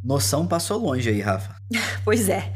Noção 0.03 0.45
passou 0.45 0.77
longe 0.81 1.09
aí, 1.09 1.21
Rafa. 1.21 1.55
pois 2.05 2.29
é. 2.29 2.53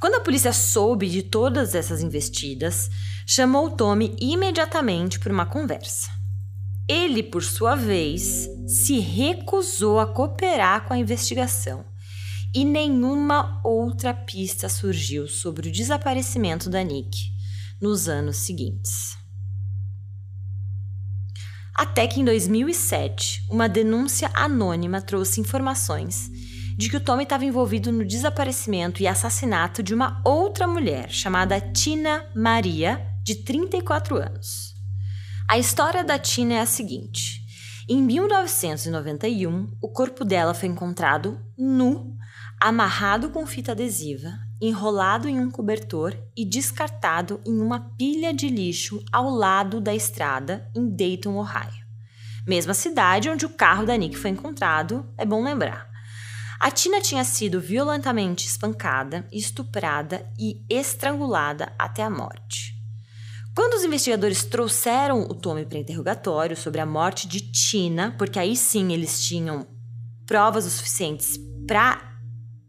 Quando 0.00 0.16
a 0.16 0.20
polícia 0.20 0.52
soube 0.52 1.08
de 1.08 1.22
todas 1.22 1.76
essas 1.76 2.02
investidas, 2.02 2.90
chamou 3.26 3.70
Tommy 3.70 4.16
imediatamente 4.20 5.18
para 5.18 5.32
uma 5.32 5.46
conversa. 5.46 6.10
Ele, 6.88 7.22
por 7.22 7.42
sua 7.42 7.74
vez, 7.74 8.48
se 8.66 8.98
recusou 8.98 10.00
a 10.00 10.06
cooperar 10.06 10.86
com 10.86 10.94
a 10.94 10.98
investigação 10.98 11.84
e 12.54 12.64
nenhuma 12.64 13.60
outra 13.64 14.12
pista 14.12 14.68
surgiu 14.68 15.26
sobre 15.26 15.68
o 15.68 15.72
desaparecimento 15.72 16.68
da 16.68 16.82
Nick 16.82 17.32
nos 17.80 18.08
anos 18.08 18.36
seguintes. 18.36 19.16
Até 21.74 22.06
que 22.06 22.20
em 22.20 22.24
2007, 22.24 23.46
uma 23.50 23.68
denúncia 23.68 24.30
anônima 24.34 25.00
trouxe 25.00 25.40
informações 25.40 26.30
de 26.76 26.90
que 26.90 26.96
o 26.96 27.00
Tommy 27.00 27.22
estava 27.22 27.44
envolvido 27.44 27.90
no 27.90 28.04
desaparecimento 28.04 29.02
e 29.02 29.06
assassinato 29.06 29.82
de 29.82 29.94
uma 29.94 30.20
outra 30.24 30.66
mulher 30.66 31.10
chamada 31.10 31.60
Tina 31.60 32.24
Maria, 32.34 33.06
de 33.22 33.36
34 33.36 34.16
anos. 34.16 34.74
A 35.48 35.58
história 35.58 36.02
da 36.02 36.18
Tina 36.18 36.54
é 36.54 36.60
a 36.60 36.66
seguinte: 36.66 37.42
em 37.88 38.02
1991, 38.02 39.76
o 39.80 39.88
corpo 39.88 40.24
dela 40.24 40.54
foi 40.54 40.68
encontrado 40.68 41.40
nu, 41.58 42.16
amarrado 42.60 43.30
com 43.30 43.46
fita 43.46 43.72
adesiva, 43.72 44.32
enrolado 44.60 45.28
em 45.28 45.38
um 45.38 45.50
cobertor 45.50 46.16
e 46.36 46.44
descartado 46.44 47.40
em 47.44 47.60
uma 47.60 47.80
pilha 47.96 48.32
de 48.32 48.48
lixo 48.48 49.04
ao 49.12 49.28
lado 49.28 49.80
da 49.80 49.94
estrada 49.94 50.70
em 50.74 50.88
Dayton, 50.88 51.36
Ohio. 51.36 51.82
Mesma 52.46 52.74
cidade 52.74 53.28
onde 53.28 53.46
o 53.46 53.50
carro 53.50 53.86
da 53.86 53.96
Nick 53.96 54.16
foi 54.16 54.30
encontrado, 54.30 55.06
é 55.16 55.24
bom 55.24 55.42
lembrar. 55.44 55.90
A 56.58 56.70
Tina 56.70 57.00
tinha 57.00 57.24
sido 57.24 57.60
violentamente 57.60 58.46
espancada, 58.46 59.26
estuprada 59.32 60.24
e 60.38 60.64
estrangulada 60.70 61.72
até 61.78 62.04
a 62.04 62.10
morte. 62.10 62.81
Quando 63.54 63.74
os 63.74 63.84
investigadores 63.84 64.44
trouxeram 64.44 65.24
o 65.24 65.34
Tommy 65.34 65.66
para 65.66 65.78
interrogatório 65.78 66.56
sobre 66.56 66.80
a 66.80 66.86
morte 66.86 67.28
de 67.28 67.52
Tina, 67.52 68.14
porque 68.16 68.38
aí 68.38 68.56
sim 68.56 68.94
eles 68.94 69.22
tinham 69.22 69.66
provas 70.26 70.64
o 70.64 70.70
suficientes 70.70 71.38
para 71.66 72.00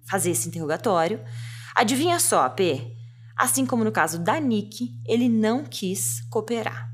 fazer 0.10 0.32
esse 0.32 0.50
interrogatório, 0.50 1.22
adivinha 1.74 2.20
só, 2.20 2.50
P? 2.50 2.98
Assim 3.38 3.66
como 3.66 3.86
no 3.86 3.94
caso 3.94 4.20
da 4.20 4.38
Nick, 4.42 4.90
ele 5.08 5.30
não 5.30 5.64
quis 5.64 6.20
cooperar. 6.30 6.90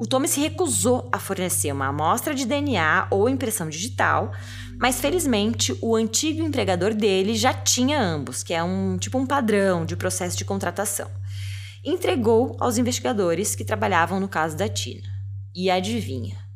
O 0.00 0.06
Tommy 0.06 0.26
se 0.26 0.40
recusou 0.40 1.08
a 1.12 1.20
fornecer 1.20 1.70
uma 1.72 1.86
amostra 1.86 2.34
de 2.34 2.44
DNA 2.44 3.06
ou 3.08 3.28
impressão 3.28 3.68
digital, 3.68 4.32
mas 4.80 5.00
felizmente 5.00 5.76
o 5.80 5.94
antigo 5.94 6.42
empregador 6.42 6.92
dele 6.92 7.36
já 7.36 7.54
tinha 7.54 8.00
ambos, 8.00 8.42
que 8.42 8.52
é 8.52 8.62
um 8.64 8.98
tipo 8.98 9.16
um 9.16 9.26
padrão 9.26 9.86
de 9.86 9.96
processo 9.96 10.36
de 10.36 10.44
contratação 10.44 11.08
entregou 11.84 12.56
aos 12.60 12.78
investigadores 12.78 13.54
que 13.54 13.64
trabalhavam 13.64 14.20
no 14.20 14.28
caso 14.28 14.56
da 14.56 14.68
Tina. 14.68 15.08
E 15.54 15.70
adivinha? 15.70 16.48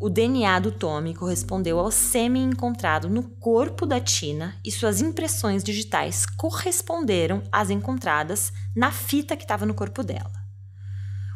o 0.00 0.08
DNA 0.08 0.58
do 0.60 0.72
Tommy 0.72 1.14
correspondeu 1.14 1.78
ao 1.78 1.90
sêmen 1.90 2.44
encontrado 2.44 3.10
no 3.10 3.22
corpo 3.22 3.84
da 3.84 4.00
Tina 4.00 4.56
e 4.64 4.72
suas 4.72 5.02
impressões 5.02 5.62
digitais 5.62 6.24
corresponderam 6.24 7.42
às 7.52 7.68
encontradas 7.68 8.50
na 8.74 8.90
fita 8.90 9.36
que 9.36 9.44
estava 9.44 9.66
no 9.66 9.74
corpo 9.74 10.02
dela. 10.02 10.32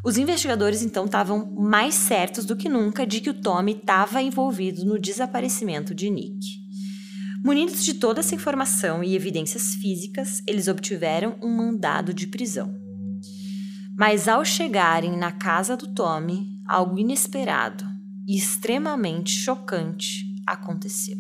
Os 0.03 0.17
investigadores 0.17 0.81
então 0.81 1.05
estavam 1.05 1.55
mais 1.55 1.95
certos 1.95 2.47
do 2.47 2.57
que 2.57 2.69
nunca 2.69 3.07
de 3.07 3.21
que 3.21 3.31
o 3.31 3.35
Tommy 3.35 3.73
estava 3.73 4.23
envolvido 4.23 4.83
no 4.87 4.99
desaparecimento 4.99 5.95
de 5.95 6.09
Nick. 6.09 6.65
Munidos 7.45 7.85
de 7.85 7.95
toda 7.95 8.21
essa 8.21 8.35
informação 8.35 9.05
e 9.05 9.15
evidências 9.15 9.75
físicas, 9.75 10.43
eles 10.49 10.69
obtiveram 10.69 11.37
um 11.43 11.55
mandado 11.55 12.15
de 12.15 12.27
prisão. 12.27 12.84
Mas 13.97 14.27
ao 14.27 14.45
chegarem 14.45 15.17
na 15.17 15.31
casa 15.31 15.77
do 15.77 15.87
Tommy, 15.87 16.61
algo 16.67 16.99
inesperado 16.99 17.85
e 18.27 18.37
extremamente 18.37 19.31
chocante 19.31 20.35
aconteceu. 20.47 21.17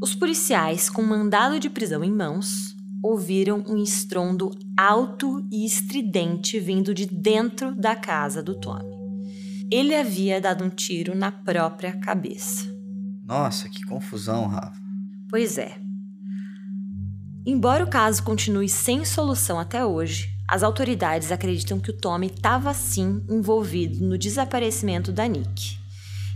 Os 0.00 0.14
policiais, 0.14 0.90
com 0.90 1.02
mandado 1.02 1.58
de 1.60 1.70
prisão 1.70 2.02
em 2.02 2.12
mãos, 2.12 2.76
ouviram 3.02 3.64
um 3.68 3.76
estrondo 3.76 4.50
alto 4.76 5.46
e 5.50 5.64
estridente 5.64 6.58
vindo 6.58 6.92
de 6.92 7.06
dentro 7.06 7.74
da 7.74 7.94
casa 7.94 8.42
do 8.42 8.58
Tommy. 8.58 8.94
Ele 9.70 9.94
havia 9.94 10.40
dado 10.40 10.64
um 10.64 10.70
tiro 10.70 11.14
na 11.14 11.30
própria 11.30 11.92
cabeça. 11.92 12.66
Nossa, 13.24 13.68
que 13.68 13.84
confusão, 13.84 14.46
Rafa. 14.46 14.80
Pois 15.30 15.56
é. 15.56 15.78
Embora 17.46 17.84
o 17.84 17.88
caso 17.88 18.22
continue 18.22 18.70
sem 18.70 19.04
solução 19.04 19.58
até 19.58 19.84
hoje, 19.84 20.34
as 20.48 20.62
autoridades 20.62 21.30
acreditam 21.30 21.78
que 21.78 21.90
o 21.90 21.92
Tommy 21.92 22.28
estava 22.28 22.72
sim 22.72 23.22
envolvido 23.28 24.02
no 24.02 24.16
desaparecimento 24.16 25.12
da 25.12 25.26
Nick 25.26 25.78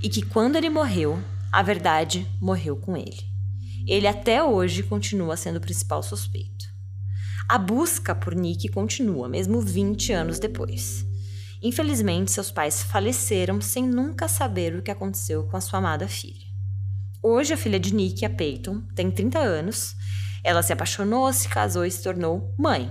e 0.03 0.09
que 0.11 0.21
quando 0.21 0.57
ele 0.57 0.69
morreu, 0.69 1.19
a 1.51 1.63
verdade 1.63 2.27
morreu 2.39 2.77
com 2.77 2.95
ele. 2.95 3.27
Ele 3.87 4.07
até 4.07 4.43
hoje 4.43 4.83
continua 4.83 5.35
sendo 5.35 5.57
o 5.57 5.61
principal 5.61 6.03
suspeito. 6.03 6.67
A 7.49 7.57
busca 7.57 8.15
por 8.15 8.35
Nick 8.35 8.69
continua, 8.69 9.31
mesmo 9.31 9.63
20 9.63 10.13
anos 10.13 10.39
depois. 10.39 11.07
Infelizmente, 11.63 12.31
seus 12.31 12.51
pais 12.51 12.83
faleceram 12.83 13.63
sem 13.63 13.87
nunca 13.87 14.29
saber 14.29 14.77
o 14.77 14.83
que 14.83 14.91
aconteceu 14.91 15.45
com 15.45 15.57
a 15.57 15.61
sua 15.63 15.79
amada 15.79 16.07
filha. 16.07 16.47
Hoje, 17.23 17.55
a 17.55 17.57
filha 17.57 17.81
de 17.81 17.95
Nick, 17.95 18.27
a 18.27 18.31
Peyton, 18.31 18.83
tem 18.95 19.11
30 19.11 19.39
anos. 19.39 19.97
Ela 20.45 20.63
se 20.63 20.73
apaixonou, 20.73 21.33
se 21.33 21.49
casou 21.49 21.85
e 21.85 21.91
se 21.91 22.03
tornou 22.03 22.55
mãe 22.59 22.91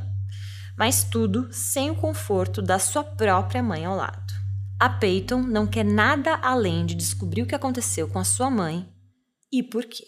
mas 0.77 1.03
tudo 1.03 1.51
sem 1.51 1.89
o 1.89 1.95
conforto 1.95 2.61
da 2.61 2.77
sua 2.77 3.03
própria 3.03 3.63
mãe 3.63 3.83
ao 3.83 3.95
lado. 3.95 4.33
A 4.79 4.87
Peyton 4.87 5.41
não 5.41 5.65
quer 5.65 5.83
nada 5.83 6.35
além 6.35 6.85
de 6.85 6.93
descobrir 6.93 7.41
o 7.41 7.47
que 7.47 7.55
aconteceu 7.55 8.07
com 8.07 8.19
a 8.19 8.23
sua 8.23 8.51
mãe 8.51 8.87
e 9.51 9.63
por 9.63 9.85
quê. 9.85 10.05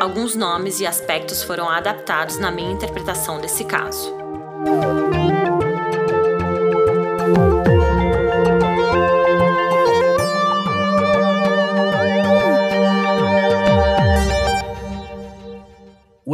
Alguns 0.00 0.34
nomes 0.34 0.80
e 0.80 0.86
aspectos 0.86 1.42
foram 1.42 1.68
adaptados 1.68 2.38
na 2.38 2.50
minha 2.50 2.72
interpretação 2.72 3.38
desse 3.42 3.64
caso. 3.64 4.23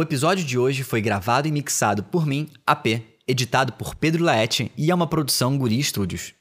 O 0.01 0.03
episódio 0.03 0.43
de 0.43 0.57
hoje 0.57 0.83
foi 0.83 0.99
gravado 0.99 1.47
e 1.47 1.51
mixado 1.51 2.01
por 2.01 2.25
mim, 2.25 2.49
AP, 2.65 3.03
editado 3.27 3.73
por 3.73 3.93
Pedro 3.93 4.23
Laete 4.23 4.71
e 4.75 4.89
é 4.89 4.95
uma 4.95 5.05
produção 5.05 5.55
Guri 5.59 5.83
Studios. 5.83 6.33